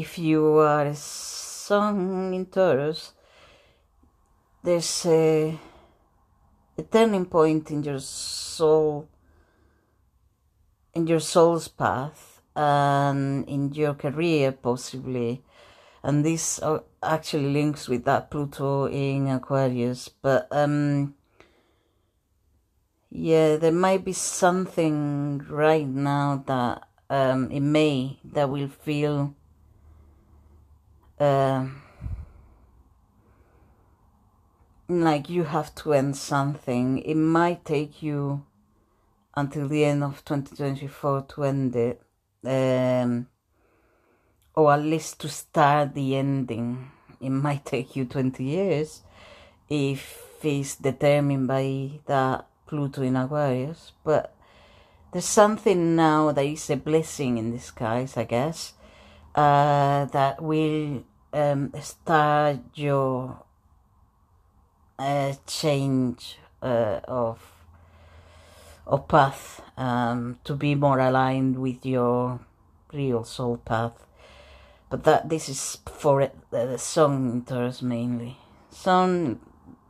if 0.00 0.18
you 0.18 0.58
are 0.58 0.86
a 0.86 0.94
sun 0.94 2.34
in 2.34 2.46
Taurus, 2.46 3.12
there's 4.62 5.06
a, 5.06 5.58
a 6.76 6.82
turning 6.82 7.26
point 7.26 7.70
in 7.70 7.82
your 7.82 8.00
soul 8.00 9.08
in 10.94 11.06
your 11.06 11.20
soul's 11.20 11.68
path 11.68 12.40
and 12.54 13.48
in 13.48 13.72
your 13.72 13.94
career 13.94 14.52
possibly. 14.52 15.42
And 16.02 16.24
this 16.24 16.60
uh, 16.62 16.80
actually 17.02 17.52
links 17.52 17.88
with 17.88 18.04
that 18.04 18.30
pluto 18.30 18.86
in 18.86 19.28
aquarius. 19.28 20.08
But 20.08 20.48
um 20.50 21.14
yeah 23.10 23.56
there 23.56 23.72
might 23.72 24.04
be 24.04 24.12
something 24.12 25.44
right 25.48 25.86
now 25.86 26.44
that 26.46 26.88
um 27.10 27.50
in 27.50 27.72
may 27.72 28.18
that 28.24 28.48
will 28.48 28.68
feel 28.68 29.34
uh, 31.24 31.66
like 34.88 35.28
you 35.28 35.44
have 35.44 35.74
to 35.76 35.94
end 35.94 36.16
something. 36.16 36.98
It 36.98 37.14
might 37.16 37.64
take 37.64 38.02
you 38.02 38.44
until 39.36 39.68
the 39.68 39.84
end 39.84 40.04
of 40.04 40.24
2024 40.24 41.22
to 41.22 41.44
end 41.44 41.76
it, 41.76 42.02
um, 42.44 43.26
or 44.54 44.72
at 44.74 44.82
least 44.82 45.20
to 45.20 45.28
start 45.28 45.94
the 45.94 46.16
ending. 46.16 46.90
It 47.20 47.30
might 47.30 47.64
take 47.74 47.96
you 47.96 48.04
20 48.04 48.44
years 48.44 49.02
if 49.68 50.20
it's 50.42 50.76
determined 50.76 51.48
by 51.48 52.00
that 52.06 52.46
Pluto 52.66 53.02
in 53.02 53.16
Aquarius, 53.16 53.92
but 54.04 54.34
there's 55.12 55.24
something 55.24 55.96
now 55.96 56.32
that 56.32 56.44
is 56.44 56.68
a 56.70 56.76
blessing 56.76 57.38
in 57.38 57.52
disguise, 57.52 58.16
I 58.16 58.24
guess, 58.24 58.74
uh, 59.34 60.04
that 60.06 60.42
will 60.42 61.04
um, 61.34 61.72
start 61.80 62.60
your 62.74 63.42
uh, 64.98 65.34
change 65.46 66.38
uh, 66.62 67.00
of 67.04 67.50
of 68.86 69.08
path 69.08 69.62
um, 69.76 70.38
to 70.44 70.54
be 70.54 70.74
more 70.74 70.98
aligned 71.00 71.56
with 71.58 71.84
your 71.84 72.40
real 72.92 73.24
soul 73.24 73.56
path. 73.56 74.06
But 74.90 75.04
that 75.04 75.28
this 75.28 75.48
is 75.48 75.78
for 75.86 76.22
uh, 76.22 76.28
the 76.50 76.78
in 76.78 77.42
Taurus 77.42 77.82
mainly. 77.82 78.36
Sun 78.70 79.40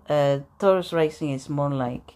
uh, 0.08 0.38
Taurus 0.58 0.92
rising 0.92 1.30
is 1.30 1.48
more 1.48 1.70
like 1.70 2.14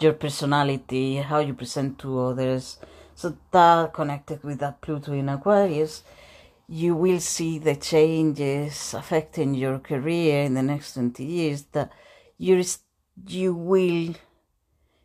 your 0.00 0.12
personality, 0.14 1.16
how 1.16 1.38
you 1.38 1.54
present 1.54 1.98
to 2.00 2.18
others. 2.18 2.78
So 3.14 3.36
that 3.52 3.92
connected 3.92 4.42
with 4.42 4.58
that 4.58 4.80
Pluto 4.80 5.12
in 5.12 5.28
Aquarius, 5.28 6.02
you 6.72 6.94
will 6.94 7.20
see 7.20 7.58
the 7.58 7.76
changes 7.76 8.94
affecting 8.94 9.52
your 9.52 9.78
career 9.78 10.44
in 10.44 10.54
the 10.54 10.62
next 10.62 10.94
20 10.94 11.22
years 11.22 11.64
that 11.72 11.92
you 12.38 12.64
you 13.28 13.54
will 13.54 14.14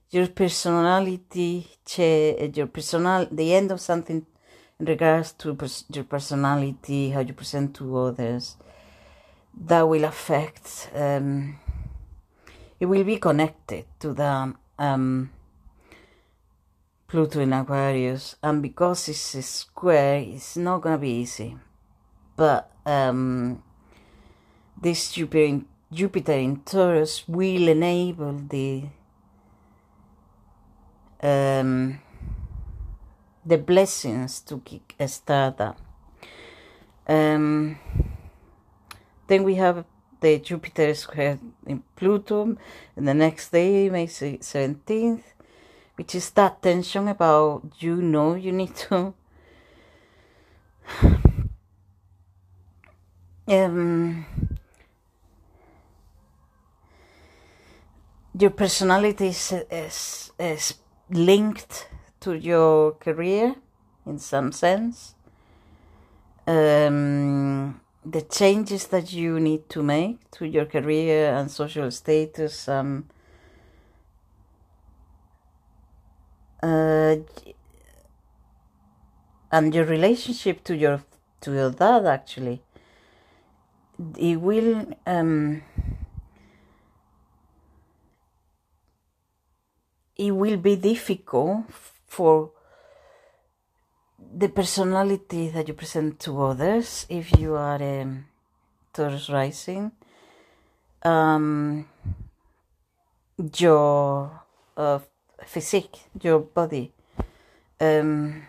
your 0.10 0.28
personality 0.28 1.68
your 2.56 2.68
personal 2.68 3.28
the 3.30 3.54
end 3.54 3.70
of 3.70 3.82
something 3.82 4.26
in 4.80 4.86
regards 4.86 5.34
to 5.34 5.58
your 5.94 6.06
personality 6.06 7.10
how 7.10 7.20
you 7.20 7.34
present 7.34 7.76
to 7.76 7.98
others 7.98 8.56
that 9.54 9.82
will 9.82 10.06
affect 10.06 10.90
um, 10.96 11.60
it 12.80 12.86
will 12.86 13.04
be 13.04 13.18
connected 13.18 13.84
to 14.00 14.14
the 14.14 14.54
um, 14.80 15.30
Pluto 17.08 17.40
in 17.40 17.54
Aquarius, 17.54 18.36
and 18.44 18.62
because 18.62 19.08
it's 19.08 19.36
a 19.36 19.42
square, 19.42 20.20
it's 20.20 20.58
not 20.58 20.82
gonna 20.82 20.98
be 20.98 21.22
easy. 21.22 21.56
But 22.36 22.70
um, 22.86 23.64
this 24.82 25.14
Jupiter 25.14 25.46
in, 25.46 25.66
Jupiter 25.92 26.34
in 26.34 26.58
Taurus 26.66 27.26
will 27.28 27.70
enable 27.70 28.34
the 28.34 28.84
um, 31.24 32.00
the 33.46 33.58
blessings 33.58 34.42
to 34.42 34.60
kick 34.60 34.94
a 35.00 35.08
start 35.08 35.62
up. 35.62 35.80
Um, 37.08 37.80
then 39.28 39.44
we 39.44 39.56
have 39.56 39.86
the 40.20 40.40
Jupiter 40.40 40.94
square 40.94 41.40
in 41.66 41.84
Pluto, 41.96 42.58
and 42.96 43.08
the 43.08 43.14
next 43.14 43.50
day, 43.52 43.90
May 43.90 44.08
17th, 44.08 45.24
which 45.98 46.16
is 46.16 46.30
that 46.32 46.62
tension 46.62 47.08
about 47.08 47.64
you 47.80 47.96
know 47.98 48.36
you 48.36 48.52
need 48.52 48.76
to 48.76 49.14
um, 53.48 54.26
your 58.40 58.52
personality 58.52 59.28
is, 59.28 59.54
is, 59.72 60.32
is 60.40 60.76
linked 61.10 61.90
to 62.20 62.34
your 62.34 62.92
career 62.94 63.56
in 64.06 64.20
some 64.20 64.52
sense. 64.52 65.16
Um, 66.46 67.82
the 68.06 68.22
changes 68.22 68.88
that 68.88 69.12
you 69.12 69.40
need 69.40 69.70
to 69.70 69.84
make 69.84 70.32
to 70.32 70.46
your 70.46 70.66
career 70.66 71.34
and 71.34 71.52
social 71.52 71.92
status 71.92 72.70
um, 72.70 73.06
uh, 76.64 77.16
and 79.52 79.74
your 79.74 79.86
relationship 79.86 80.64
to 80.64 80.76
your 80.76 81.04
to 81.42 81.54
your 81.54 81.72
dad 81.72 82.06
actually. 82.06 82.62
It 84.18 84.40
will 84.40 84.86
um, 85.06 85.64
it 90.16 90.32
will 90.32 90.58
be 90.58 90.76
difficult 90.76 91.66
for 92.08 92.52
the 94.20 94.50
personality 94.50 95.50
that 95.50 95.68
you 95.68 95.74
present 95.74 96.20
to 96.20 96.44
others 96.44 97.06
if 97.10 97.40
you 97.40 97.56
are 97.56 97.82
a 97.82 98.02
um, 98.02 98.26
Taurus 98.94 99.30
rising. 99.30 99.92
Um, 101.04 101.88
your 103.58 104.42
uh, 104.76 105.00
physique, 105.48 105.98
your 106.22 106.40
body. 106.40 106.92
Um, 107.80 108.44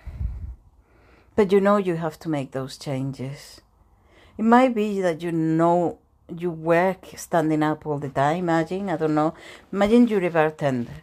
but 1.37 1.53
you 1.53 1.61
know 1.61 1.77
you 1.77 1.97
have 1.97 2.19
to 2.21 2.29
make 2.29 2.51
those 2.51 2.77
changes. 2.77 3.61
It 4.37 4.45
might 4.45 4.75
be 4.75 5.01
that 5.01 5.23
you 5.23 5.33
know 5.33 5.99
you 6.29 6.51
work 6.51 7.07
standing 7.17 7.63
up 7.63 7.87
all 7.87 7.99
the 7.99 8.09
time. 8.09 8.39
Imagine, 8.39 8.91
I 8.91 8.97
don't 8.97 9.15
know. 9.15 9.35
Imagine 9.73 10.09
you're 10.09 10.25
a 10.25 10.31
bartender 10.31 11.03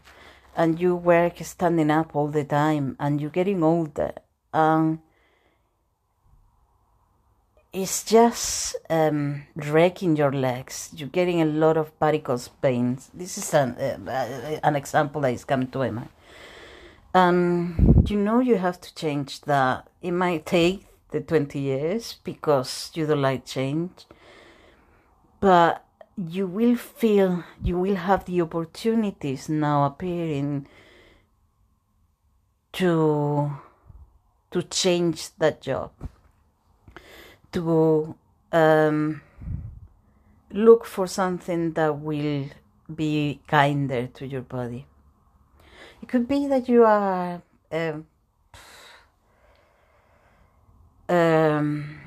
and 0.56 0.80
you 0.80 0.96
work 0.96 1.40
standing 1.40 1.92
up 1.92 2.16
all 2.16 2.28
the 2.28 2.44
time 2.44 2.96
and 3.00 3.20
you're 3.20 3.30
getting 3.30 3.64
older. 3.64 4.14
And 4.54 5.00
it's 7.76 8.06
just 8.06 8.78
um, 8.90 9.44
wrecking 9.54 10.16
your 10.16 10.32
legs. 10.32 10.92
You're 10.96 11.10
getting 11.10 11.42
a 11.42 11.46
lot 11.46 11.76
of 11.76 11.92
varicose 12.00 12.48
pains. 12.48 13.10
This 13.14 13.38
is 13.38 13.54
an, 13.54 13.72
uh, 13.72 14.60
an 14.64 14.78
example 14.78 15.20
that 15.22 15.34
is 15.34 15.44
coming 15.44 15.68
to 15.72 15.80
my 15.80 15.90
mind. 15.90 16.10
Um, 17.14 18.04
you 18.08 18.18
know 18.18 18.40
you 18.40 18.56
have 18.56 18.80
to 18.80 18.96
change 18.96 19.42
that. 19.42 19.90
It 20.02 20.12
might 20.12 20.46
take 20.46 20.86
the 21.12 21.20
20 21.20 21.60
years 21.60 22.16
because 22.24 22.92
you 22.94 23.06
don't 23.06 23.22
like 23.22 23.46
change. 23.46 24.06
But 25.42 25.84
you 26.18 26.48
will 26.48 26.78
feel, 26.78 27.44
you 27.62 27.78
will 27.78 27.96
have 27.96 28.24
the 28.24 28.42
opportunities 28.42 29.50
now 29.50 29.86
appearing 29.86 30.68
to 32.74 33.52
to 34.52 34.64
change 34.64 35.30
that 35.38 35.62
job 35.62 35.92
to 37.56 38.13
um, 38.52 39.22
look 40.52 40.84
for 40.84 41.08
something 41.08 41.72
that 41.72 41.98
will 42.00 42.50
be 42.94 43.39
kinder 43.48 44.08
to 44.08 44.28
your 44.28 44.41
body. 44.41 44.86
It 46.02 46.10
could 46.10 46.28
be 46.28 46.48
that 46.48 46.68
you 46.68 46.84
are 46.84 47.41
um, 47.72 48.08
um, 51.08 52.00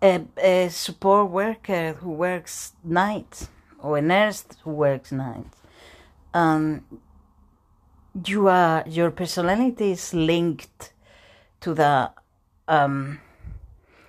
a, 0.00 0.24
a, 0.36 0.68
support 0.68 1.32
worker 1.32 1.94
who 1.94 2.12
works 2.12 2.74
nights 2.84 3.48
or 3.80 3.98
a 3.98 4.02
nurse 4.02 4.44
who 4.62 4.70
works 4.70 5.10
nights. 5.10 5.56
Um, 6.32 6.84
you 8.24 8.46
are 8.46 8.84
your 8.86 9.10
personality 9.10 9.90
is 9.90 10.14
linked 10.14 10.92
to 11.60 11.74
the 11.74 12.12
um, 12.70 13.20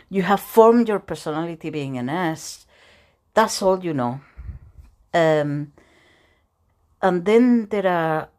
you 0.09 0.21
have 0.21 0.39
formed 0.39 0.87
your 0.87 0.99
personality 0.99 1.69
being 1.71 1.97
an 1.97 2.09
ass. 2.09 2.65
That's 3.33 3.61
all 3.61 3.83
you 3.83 3.93
know. 3.93 4.21
Um, 5.13 5.73
and 7.01 7.25
then 7.25 7.67
there 7.69 7.87
are 7.87 8.29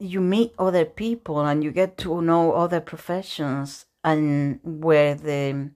you 0.00 0.20
meet 0.20 0.54
other 0.58 0.84
people 0.84 1.40
and 1.40 1.62
you 1.62 1.70
get 1.70 1.98
to 1.98 2.22
know 2.22 2.52
other 2.52 2.80
professions 2.80 3.84
and 4.02 4.60
where 4.62 5.14
the 5.14 5.70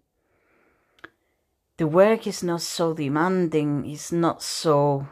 the 1.77 1.87
work 1.87 2.27
is 2.27 2.43
not 2.43 2.63
so 2.63 2.95
demanding, 2.95 3.85
it's 3.91 4.13
not 4.13 4.43
so 4.43 5.07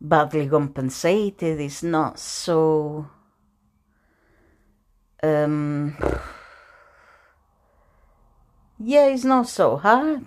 badly 0.00 0.48
compensated, 0.48 1.60
it's 1.60 1.82
not 1.82 2.18
so 2.18 3.06
um 5.22 5.96
yeah, 8.78 9.06
it's 9.06 9.24
not 9.24 9.48
so 9.48 9.76
hard. 9.76 10.26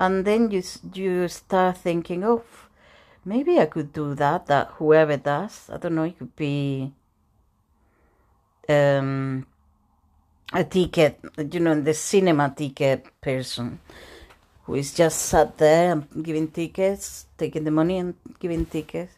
And 0.00 0.24
then 0.24 0.50
you 0.50 0.62
you 0.94 1.28
start 1.28 1.78
thinking, 1.78 2.24
oh, 2.24 2.44
maybe 3.24 3.58
I 3.58 3.66
could 3.66 3.92
do 3.92 4.14
that. 4.14 4.46
That 4.46 4.68
whoever 4.78 5.16
does, 5.16 5.68
I 5.72 5.76
don't 5.76 5.94
know, 5.94 6.04
it 6.04 6.18
could 6.18 6.36
be 6.36 6.92
um, 8.68 9.46
a 10.52 10.64
ticket, 10.64 11.20
you 11.36 11.60
know, 11.60 11.80
the 11.80 11.94
cinema 11.94 12.54
ticket 12.56 13.06
person 13.20 13.80
who 14.64 14.74
is 14.74 14.92
just 14.92 15.22
sat 15.22 15.58
there 15.58 15.92
and 15.92 16.24
giving 16.24 16.48
tickets, 16.48 17.26
taking 17.36 17.64
the 17.64 17.70
money 17.70 17.98
and 17.98 18.14
giving 18.38 18.66
tickets. 18.66 19.14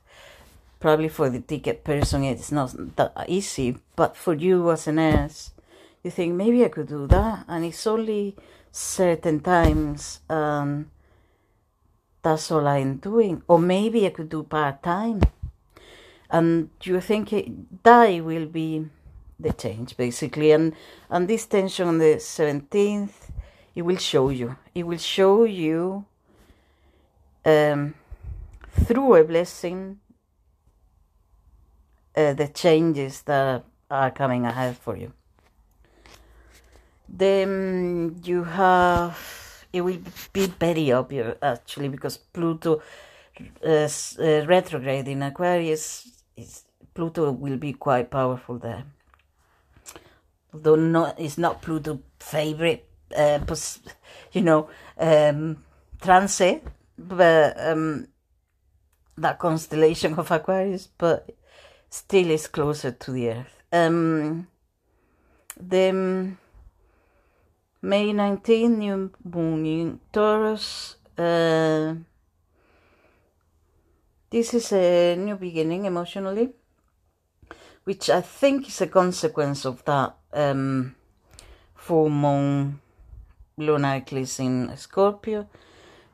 Probably 0.79 1.09
for 1.09 1.29
the 1.29 1.41
ticket 1.41 1.85
person, 1.85 2.25
it's 2.25 2.51
not 2.51 2.73
that 2.97 3.13
easy, 3.29 3.77
but 3.97 4.17
for 4.17 4.33
you 4.33 4.71
as 4.71 4.87
an 4.87 4.97
nurse, 4.97 5.51
you 6.03 6.11
think 6.11 6.35
maybe 6.35 6.65
I 6.65 6.69
could 6.69 6.89
do 6.89 7.07
that, 7.09 7.45
and 7.49 7.65
it's 7.65 7.87
only 7.87 8.37
certain 8.71 9.41
times. 9.41 10.21
Um, 10.29 10.91
that's 12.23 12.51
all 12.51 12.67
I'm 12.67 12.97
doing, 12.97 13.43
or 13.49 13.59
maybe 13.59 14.07
I 14.07 14.11
could 14.11 14.29
do 14.29 14.43
part 14.43 14.83
time. 14.83 15.23
And 16.31 16.71
you 16.83 17.01
think 17.01 17.33
it, 17.33 17.83
that 17.83 18.25
will 18.25 18.47
be 18.47 18.87
the 19.39 19.53
change 19.53 19.97
basically, 19.97 20.53
and 20.53 20.75
and 21.09 21.27
this 21.27 21.47
tension 21.47 21.89
on 21.89 21.99
the 21.99 22.21
seventeenth, 22.21 23.33
it 23.75 23.83
will 23.83 23.97
show 23.97 24.29
you. 24.29 24.57
It 24.75 24.87
will 24.87 24.99
show 24.99 25.45
you 25.45 26.05
um, 27.45 27.95
through 28.87 29.15
a 29.17 29.25
blessing 29.25 29.99
uh, 32.17 32.35
the 32.35 32.49
changes 32.49 33.23
that 33.23 33.65
are 33.91 34.11
coming 34.11 34.45
ahead 34.45 34.77
for 34.77 34.97
you. 34.97 35.13
Then 37.12 38.20
you 38.23 38.44
have, 38.44 39.18
it 39.73 39.81
will 39.81 39.99
be 40.33 40.46
very 40.46 40.92
obvious 40.92 41.37
actually 41.42 41.88
because 41.88 42.16
Pluto 42.16 42.83
uh, 43.66 43.88
uh, 44.18 44.46
retrograde 44.46 45.09
in 45.09 45.23
Aquarius, 45.23 46.09
is, 46.37 46.64
Pluto 46.94 47.33
will 47.33 47.57
be 47.57 47.73
quite 47.73 48.11
powerful 48.11 48.59
there. 48.59 48.85
Although 50.55 50.77
not, 50.77 51.18
it's 51.18 51.38
not 51.38 51.62
Pluto 51.62 52.01
favorite, 52.18 52.87
uh, 53.16 53.40
you 54.33 54.42
know, 54.42 54.68
um, 54.99 55.64
transit, 56.01 56.64
but 56.96 57.57
um, 57.61 58.07
that 59.16 59.38
constellation 59.38 60.14
of 60.14 60.31
Aquarius, 60.31 60.88
but 60.96 61.29
still 61.88 62.31
is 62.31 62.46
closer 62.46 62.92
to 62.92 63.11
the 63.11 63.31
Earth. 63.31 63.62
Um, 63.73 64.46
the 65.59 66.37
May 67.83 68.12
19, 68.12 68.79
new 68.79 69.11
moon 69.25 69.64
in 69.64 70.01
Taurus. 70.12 70.97
Uh, 71.16 71.95
this 74.29 74.53
is 74.53 74.71
a 74.73 75.16
new 75.16 75.37
beginning 75.37 75.87
emotionally, 75.87 76.51
which 77.85 78.11
I 78.11 78.21
think 78.21 78.69
is 78.69 78.83
a 78.83 78.87
consequence 78.87 79.64
of 79.64 79.83
that 79.87 80.14
um, 80.35 80.95
full 81.75 82.11
moon 82.11 82.81
lunar 83.57 83.97
eclipse 83.97 84.40
in 84.40 84.77
Scorpio, 84.77 85.49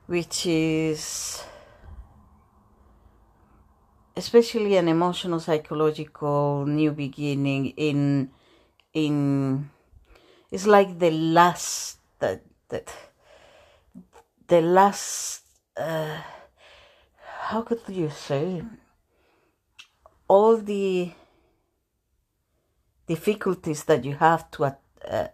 which 0.07 0.47
is 0.47 1.43
especially 4.17 4.77
an 4.77 4.87
emotional 4.87 5.41
psychological 5.41 6.65
new 6.65 6.93
beginning 6.93 7.71
in 7.77 8.31
in 8.95 9.69
it's 10.57 10.67
like 10.67 10.99
the 10.99 11.11
last 11.11 11.99
that 12.19 12.41
that 12.71 12.89
the 14.49 14.63
last 14.63 15.43
uh, 15.77 16.17
how 17.49 17.61
could 17.61 17.83
you 17.89 18.09
say? 18.09 18.63
All 20.29 20.57
the 20.57 21.13
difficulties 23.07 23.85
that 23.85 24.07
you 24.07 24.15
have 24.15 24.51
to 24.53 24.65
uh, 24.65 24.73
uh, 25.07 25.29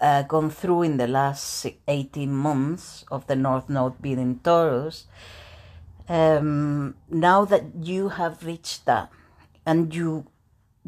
uh, 0.00 0.22
gone 0.22 0.48
through 0.48 0.82
in 0.84 0.96
the 0.96 1.06
last 1.06 1.66
18 1.86 2.32
months 2.32 3.04
of 3.10 3.26
the 3.26 3.36
North 3.36 3.68
Node 3.68 4.00
being 4.00 4.18
in 4.18 4.38
Taurus 4.38 5.06
um, 6.08 6.94
now 7.10 7.44
that 7.44 7.64
you 7.82 8.08
have 8.08 8.44
reached 8.46 8.86
that 8.86 9.12
and 9.66 9.94
you 9.94 10.26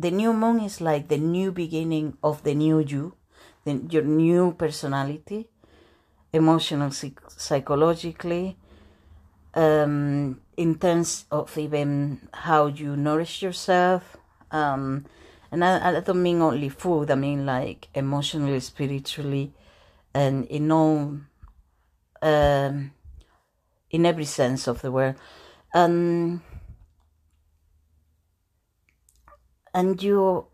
the 0.00 0.10
new 0.10 0.32
moon 0.32 0.60
is 0.60 0.80
like 0.80 1.08
the 1.08 1.18
new 1.18 1.52
beginning 1.52 2.16
of 2.22 2.42
the 2.42 2.54
new 2.54 2.78
you 2.80 3.14
the, 3.64 3.72
your 3.90 4.02
new 4.02 4.52
personality 4.52 5.48
emotional 6.32 6.90
psychologically 6.90 8.56
um, 9.54 10.40
in 10.56 10.78
terms 10.78 11.26
of 11.30 11.56
even 11.58 12.28
how 12.32 12.66
you 12.66 12.96
nourish 12.96 13.42
yourself 13.42 14.16
um, 14.50 15.04
and 15.50 15.64
I, 15.64 15.96
I, 15.96 16.00
don't 16.00 16.22
mean 16.22 16.40
only 16.40 16.68
food 16.68 17.10
i 17.10 17.16
mean 17.16 17.44
like 17.44 17.88
emotionally 17.94 18.60
spiritually 18.60 19.52
and 20.14 20.46
in 20.46 20.70
all 20.70 21.18
um, 22.22 22.92
in 23.90 24.06
every 24.06 24.24
sense 24.24 24.66
of 24.66 24.82
the 24.82 24.92
word. 24.92 25.16
Um, 25.74 26.42
and 29.74 30.02
you 30.02 30.46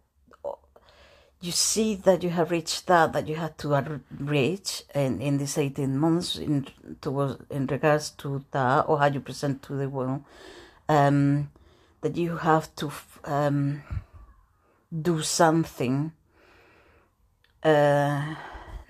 you 1.40 1.52
see 1.52 1.94
that 1.94 2.22
you 2.22 2.30
have 2.30 2.50
reached 2.50 2.86
that 2.86 3.12
that 3.12 3.28
you 3.28 3.36
had 3.36 3.56
to 3.58 4.00
reach 4.18 4.82
in, 4.94 5.20
in 5.20 5.38
these 5.38 5.58
18 5.58 5.96
months 5.96 6.36
in 6.36 6.66
towards 7.00 7.42
in 7.50 7.66
regards 7.66 8.10
to 8.10 8.44
that 8.52 8.88
or 8.88 8.98
how 8.98 9.06
you 9.06 9.20
present 9.20 9.62
to 9.62 9.74
the 9.74 9.88
world 9.88 10.24
um, 10.88 11.50
that 12.00 12.16
you 12.16 12.36
have 12.36 12.74
to 12.76 12.90
um, 13.24 13.82
do 15.02 15.20
something 15.22 16.12
uh, 17.62 18.34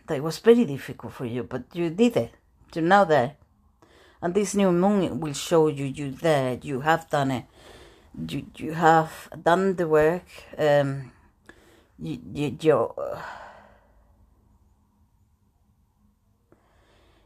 that 0.06 0.22
was 0.22 0.38
very 0.38 0.64
difficult 0.64 1.12
for 1.12 1.26
you 1.26 1.42
but 1.42 1.64
you 1.72 1.90
did 1.90 2.16
it. 2.16 2.32
You're 2.74 2.84
now 2.84 3.04
there. 3.04 3.36
And 4.20 4.34
this 4.34 4.54
new 4.54 4.70
moon 4.72 5.20
will 5.20 5.32
show 5.32 5.68
you 5.68 5.84
you 5.84 6.10
there. 6.10 6.58
You 6.62 6.80
have 6.80 7.08
done 7.10 7.30
it 7.30 7.44
you 8.28 8.46
you 8.56 8.72
have 8.72 9.28
done 9.42 9.76
the 9.76 9.86
work 9.86 10.24
um 10.58 11.12
you, 11.98 12.18
you 12.32 12.56
your 12.60 12.94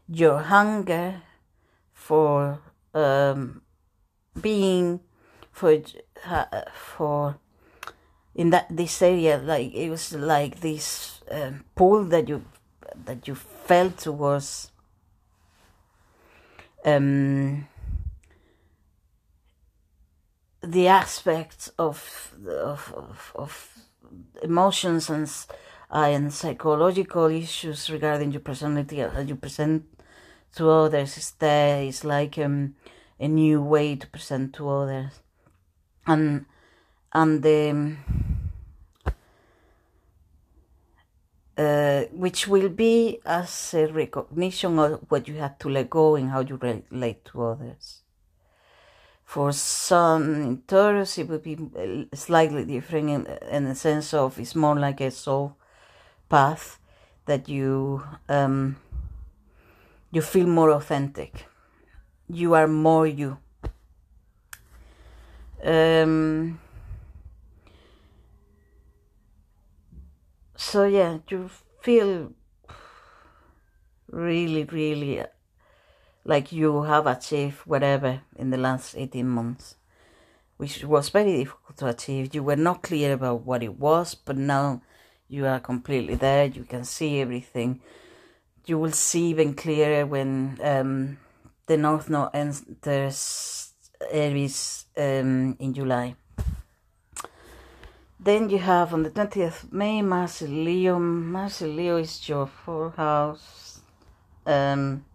your 0.07 0.39
hunger 0.39 1.21
for 1.93 2.59
um 2.93 3.61
being 4.39 4.99
for 5.51 5.77
uh, 6.25 6.45
for 6.73 7.37
in 8.35 8.49
that 8.49 8.67
this 8.69 9.01
area 9.01 9.37
like 9.37 9.73
it 9.73 9.89
was 9.89 10.13
like 10.13 10.61
this 10.61 11.21
um, 11.29 11.63
pull 11.75 12.03
that 12.05 12.27
you 12.27 12.43
that 13.05 13.27
you 13.27 13.35
felt 13.35 13.97
towards 13.97 14.71
um, 16.85 17.67
the 20.61 20.87
aspects 20.87 21.71
of, 21.77 22.35
of, 22.47 22.93
of, 22.95 23.31
of 23.35 23.69
emotions 24.43 25.09
and, 25.09 25.27
uh, 25.91 26.09
and 26.09 26.33
psychological 26.33 27.25
issues 27.25 27.89
regarding 27.89 28.31
your 28.31 28.41
personality, 28.41 28.99
how 28.99 29.19
you 29.21 29.35
present 29.35 29.85
to 30.55 30.69
others 30.69 31.17
is 31.17 31.31
there. 31.39 31.81
It's 31.83 32.03
like 32.03 32.37
um, 32.37 32.75
a 33.19 33.27
new 33.27 33.61
way 33.61 33.95
to 33.95 34.07
present 34.07 34.53
to 34.55 34.69
others. 34.69 35.19
And, 36.05 36.45
and 37.13 37.41
the, 37.41 37.69
um, 37.69 37.97
uh, 41.57 42.01
which 42.11 42.47
will 42.47 42.69
be 42.69 43.19
as 43.25 43.73
a 43.73 43.87
recognition 43.87 44.77
of 44.79 45.05
what 45.09 45.27
you 45.27 45.35
have 45.35 45.57
to 45.59 45.69
let 45.69 45.89
go 45.89 46.15
and 46.15 46.29
how 46.29 46.41
you 46.41 46.57
relate 46.57 47.25
to 47.25 47.43
others. 47.43 48.01
For 49.31 49.53
some 49.53 50.61
Taurus, 50.67 51.17
it 51.17 51.29
would 51.29 51.43
be 51.43 51.57
slightly 52.13 52.65
different 52.65 53.09
in, 53.09 53.25
in 53.49 53.63
the 53.63 53.75
sense 53.75 54.13
of 54.13 54.37
it's 54.37 54.55
more 54.55 54.75
like 54.75 54.99
a 54.99 55.09
soul 55.09 55.55
path 56.27 56.77
that 57.27 57.47
you 57.47 58.03
um, 58.27 58.75
you 60.11 60.21
feel 60.21 60.47
more 60.47 60.71
authentic. 60.71 61.45
You 62.27 62.55
are 62.55 62.67
more 62.67 63.07
you. 63.07 63.37
Um, 65.63 66.59
so 70.57 70.83
yeah 70.83 71.19
you 71.29 71.49
feel 71.81 72.33
really 74.09 74.65
really 74.65 75.23
like 76.23 76.51
you 76.51 76.83
have 76.83 77.07
achieved 77.07 77.57
whatever 77.65 78.21
in 78.35 78.49
the 78.49 78.57
last 78.57 78.95
18 78.95 79.27
months 79.27 79.75
which 80.57 80.83
was 80.83 81.09
very 81.09 81.37
difficult 81.37 81.77
to 81.77 81.87
achieve 81.87 82.33
you 82.35 82.43
were 82.43 82.55
not 82.55 82.83
clear 82.83 83.13
about 83.13 83.45
what 83.45 83.63
it 83.63 83.79
was 83.79 84.15
but 84.15 84.37
now 84.37 84.81
you 85.27 85.45
are 85.45 85.59
completely 85.59 86.15
there 86.15 86.45
you 86.45 86.63
can 86.63 86.83
see 86.83 87.19
everything 87.21 87.79
you 88.65 88.77
will 88.77 88.91
see 88.91 89.27
even 89.27 89.53
clearer 89.53 90.05
when 90.05 90.57
um, 90.63 91.17
the 91.65 91.77
north 91.77 92.09
node 92.09 92.29
enters 92.33 93.73
aries 94.11 94.85
um, 94.97 95.55
in 95.59 95.73
july 95.73 96.15
Then 98.23 98.51
you 98.51 98.59
have 98.59 98.93
on 98.93 99.01
the 99.01 99.09
20th 99.09 99.63
of 99.63 99.73
May, 99.73 100.03
Mars 100.03 100.43
Leo. 100.43 100.99
Mars 100.99 101.61
Leo 101.61 101.97
is 101.97 102.29
your 102.29 102.45
fourth 102.45 102.95
house. 102.95 103.79
Um, 104.45 105.05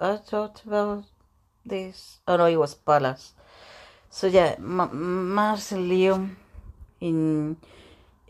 I 0.00 0.16
talked 0.16 0.64
about 0.64 1.04
this. 1.64 2.18
Oh 2.26 2.36
no, 2.36 2.46
it 2.46 2.56
was 2.56 2.74
Pallas. 2.74 3.32
So 4.10 4.26
yeah, 4.26 4.54
M- 4.58 5.34
Mars 5.34 5.72
in 5.72 5.88
Leo 5.88 6.28
in 7.00 7.56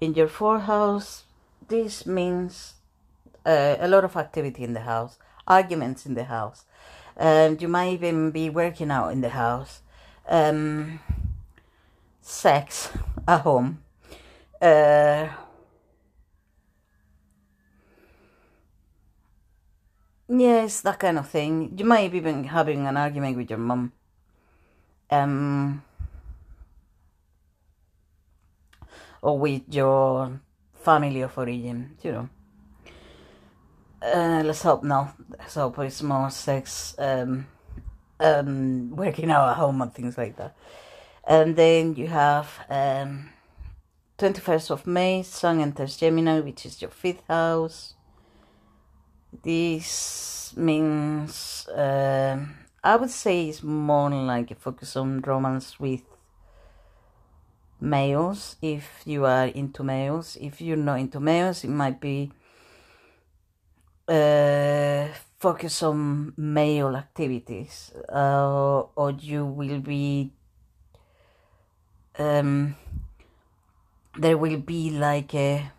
in 0.01 0.15
your 0.15 0.29
fourth 0.29 0.63
house. 0.63 1.25
This 1.69 2.07
means 2.07 2.75
uh, 3.45 3.77
a 3.79 3.89
lot 3.89 4.05
of 4.05 4.17
activity 4.17 4.65
in 4.65 4.75
the 4.75 4.81
house, 4.81 5.19
arguments 5.47 6.07
in 6.07 6.15
the 6.15 6.25
house, 6.25 6.65
and 7.17 7.61
you 7.61 7.69
might 7.69 7.93
even 7.93 8.31
be 8.31 8.51
working 8.51 8.91
out 8.91 9.13
in 9.13 9.21
the 9.21 9.31
house. 9.31 9.83
Um, 10.29 11.01
sex 12.21 12.91
at 13.29 13.41
home. 13.43 13.83
Uh, 14.61 15.29
yes, 20.29 20.81
that 20.83 20.99
kind 20.99 21.19
of 21.19 21.29
thing. 21.29 21.75
You 21.77 21.85
might 21.85 22.13
even 22.15 22.43
be 22.43 22.49
having 22.49 22.87
an 22.87 22.97
argument 22.97 23.37
with 23.37 23.51
your 23.51 23.59
mom. 23.59 23.93
Um, 25.11 25.83
or 29.23 29.39
with 29.39 29.63
your 29.73 30.41
family 30.75 31.23
of 31.23 31.37
origin, 31.39 31.97
you 32.03 32.13
know. 32.13 32.29
Uh, 34.03 34.43
let's 34.45 34.63
hope 34.63 34.85
no. 34.85 35.11
Let's 35.39 35.55
hope 35.55 35.79
it's 35.79 36.03
more 36.03 36.29
sex, 36.31 36.95
um, 36.99 37.47
um, 38.21 38.91
working 38.95 39.31
out 39.31 39.49
at 39.49 39.57
home 39.57 39.81
and 39.81 39.95
things 39.95 40.19
like 40.19 40.37
that. 40.37 40.55
And 41.27 41.57
then 41.57 41.95
you 41.95 42.09
have 42.09 42.51
um, 42.69 43.31
21st 44.19 44.71
of 44.71 44.87
May, 44.87 45.23
Sun 45.23 45.61
enters 45.61 45.97
Gemini, 45.97 46.41
which 46.41 46.67
is 46.67 46.83
your 46.83 46.91
fifth 46.91 47.23
house. 47.27 47.94
This 49.43 50.55
means, 50.57 51.67
uh, 51.69 52.39
I 52.83 52.97
would 52.97 53.11
say 53.11 53.49
it's 53.49 53.63
more 53.63 54.11
like 54.11 54.51
a 54.51 54.55
focus 54.55 54.97
on 54.97 55.21
romance 55.21 55.81
with 55.81 56.03
males, 57.81 58.57
if 58.63 59.03
you 59.05 59.25
are 59.25 59.47
into 59.47 59.83
males. 59.83 60.37
If 60.41 60.61
you're 60.61 60.77
not 60.77 61.01
into 61.01 61.21
males, 61.21 61.65
it 61.65 61.71
might 61.71 62.01
be 62.01 62.33
uh, 64.09 65.09
focus 65.39 65.83
on 65.83 66.33
male 66.37 66.97
activities, 66.97 67.93
uh, 68.09 68.81
or 68.95 69.11
you 69.13 69.45
will 69.45 69.81
be 69.81 70.33
um, 72.19 72.77
there 74.17 74.39
will 74.39 74.59
be 74.59 74.91
like 74.91 75.35
a 75.35 75.73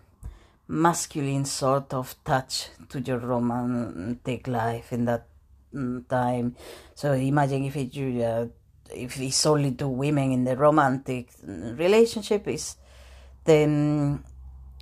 masculine 0.68 1.46
sort 1.46 1.94
of 1.94 2.16
touch 2.24 2.70
to 2.90 3.00
your 3.00 3.20
romantic 3.20 4.48
life 4.48 4.92
in 4.92 5.06
that 5.06 5.28
mm, 5.74 6.08
time. 6.08 6.56
So 6.96 7.14
imagine 7.14 7.66
if 7.66 7.76
it, 7.76 8.24
uh, 8.24 8.48
if 8.94 9.20
it's 9.20 9.46
only 9.46 9.72
two 9.72 9.90
women 9.90 10.32
in 10.32 10.44
the 10.44 10.58
romantic 10.58 11.30
relationship, 11.44 12.48
is 12.48 12.78
then 13.44 14.24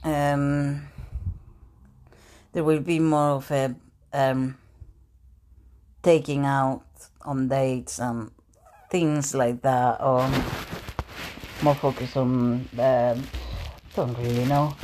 um, 0.04 0.88
there 2.54 2.64
will 2.64 2.80
be 2.80 3.00
more 3.00 3.32
of 3.32 3.52
a 3.52 3.76
um, 4.14 4.58
taking 6.02 6.46
out 6.46 6.84
on 7.24 7.48
dates 7.48 8.00
and 8.00 8.32
things 8.90 9.34
like 9.34 9.62
that, 9.62 10.02
or 10.02 10.30
more 11.62 11.76
focus 11.76 12.16
on 12.16 12.68
uh, 12.78 13.18
don't 13.96 14.18
really 14.18 14.46
know 14.46 14.76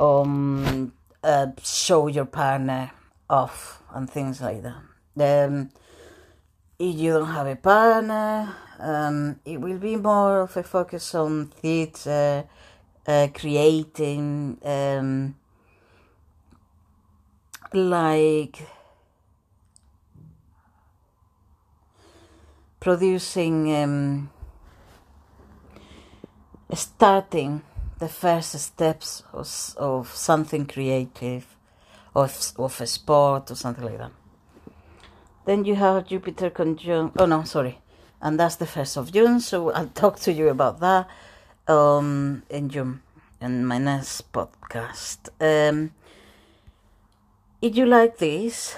um 0.00 0.92
uh, 1.22 1.48
show 1.62 2.06
your 2.06 2.24
partner 2.24 2.90
off 3.28 3.82
and 3.92 4.08
things 4.08 4.40
like 4.40 4.62
that. 4.62 5.46
Um, 5.46 5.70
if 6.78 6.94
you 6.94 7.12
don't 7.14 7.26
have 7.26 7.46
a 7.46 7.56
partner 7.56 8.54
um, 8.78 9.40
it 9.44 9.60
will 9.60 9.78
be 9.78 9.96
more 9.96 10.40
of 10.40 10.56
a 10.56 10.62
focus 10.62 11.14
on 11.14 11.46
theatre 11.46 12.44
uh, 13.06 13.28
creating 13.34 14.58
um, 14.62 15.34
like 17.72 18.62
producing 22.78 23.74
um, 23.74 24.30
starting 26.72 27.62
the 27.98 28.08
first 28.08 28.58
steps 28.58 29.22
of, 29.32 29.74
of 29.76 30.14
something 30.14 30.66
creative, 30.66 31.46
of, 32.14 32.52
of 32.56 32.80
a 32.80 32.86
sport 32.86 33.50
or 33.50 33.54
something 33.54 33.84
like 33.84 33.98
that. 33.98 34.12
Then 35.44 35.64
you 35.64 35.74
have 35.74 36.06
Jupiter 36.06 36.50
conjunct, 36.50 37.16
oh 37.18 37.26
no, 37.26 37.42
sorry, 37.44 37.78
and 38.20 38.38
that's 38.38 38.56
the 38.56 38.66
1st 38.66 38.96
of 38.96 39.12
June, 39.12 39.40
so 39.40 39.70
I'll 39.70 39.88
talk 39.88 40.18
to 40.20 40.32
you 40.32 40.48
about 40.48 40.80
that 40.80 41.08
um, 41.66 42.42
in 42.50 42.68
June 42.68 43.02
in 43.40 43.64
my 43.64 43.78
next 43.78 44.32
podcast. 44.32 45.30
Um, 45.40 45.92
if 47.62 47.76
you 47.76 47.86
like 47.86 48.18
this, 48.18 48.76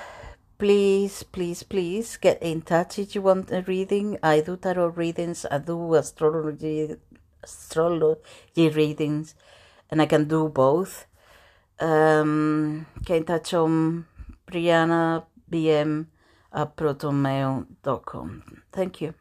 please, 0.59 1.23
please, 1.23 1.63
please 1.63 2.17
get 2.17 2.43
in 2.43 2.63
touch 2.63 2.99
if 2.99 3.15
you 3.15 3.23
want 3.23 3.51
a 3.51 3.63
reading. 3.63 4.19
I 4.23 4.41
do 4.41 4.57
tarot 4.57 4.89
readings, 4.89 5.47
I 5.51 5.59
do 5.59 5.95
astrology 5.95 6.97
astrology 7.43 8.69
readings, 8.69 9.35
and 9.91 10.01
I 10.03 10.07
can 10.07 10.29
do 10.29 10.49
both. 10.49 11.07
Um, 11.79 12.87
on 13.55 14.07
Briana 14.47 15.25
BM 15.51 16.07
at 16.53 16.77
protonmail.com. 16.77 18.63
Thank 18.73 19.01
you. 19.01 19.15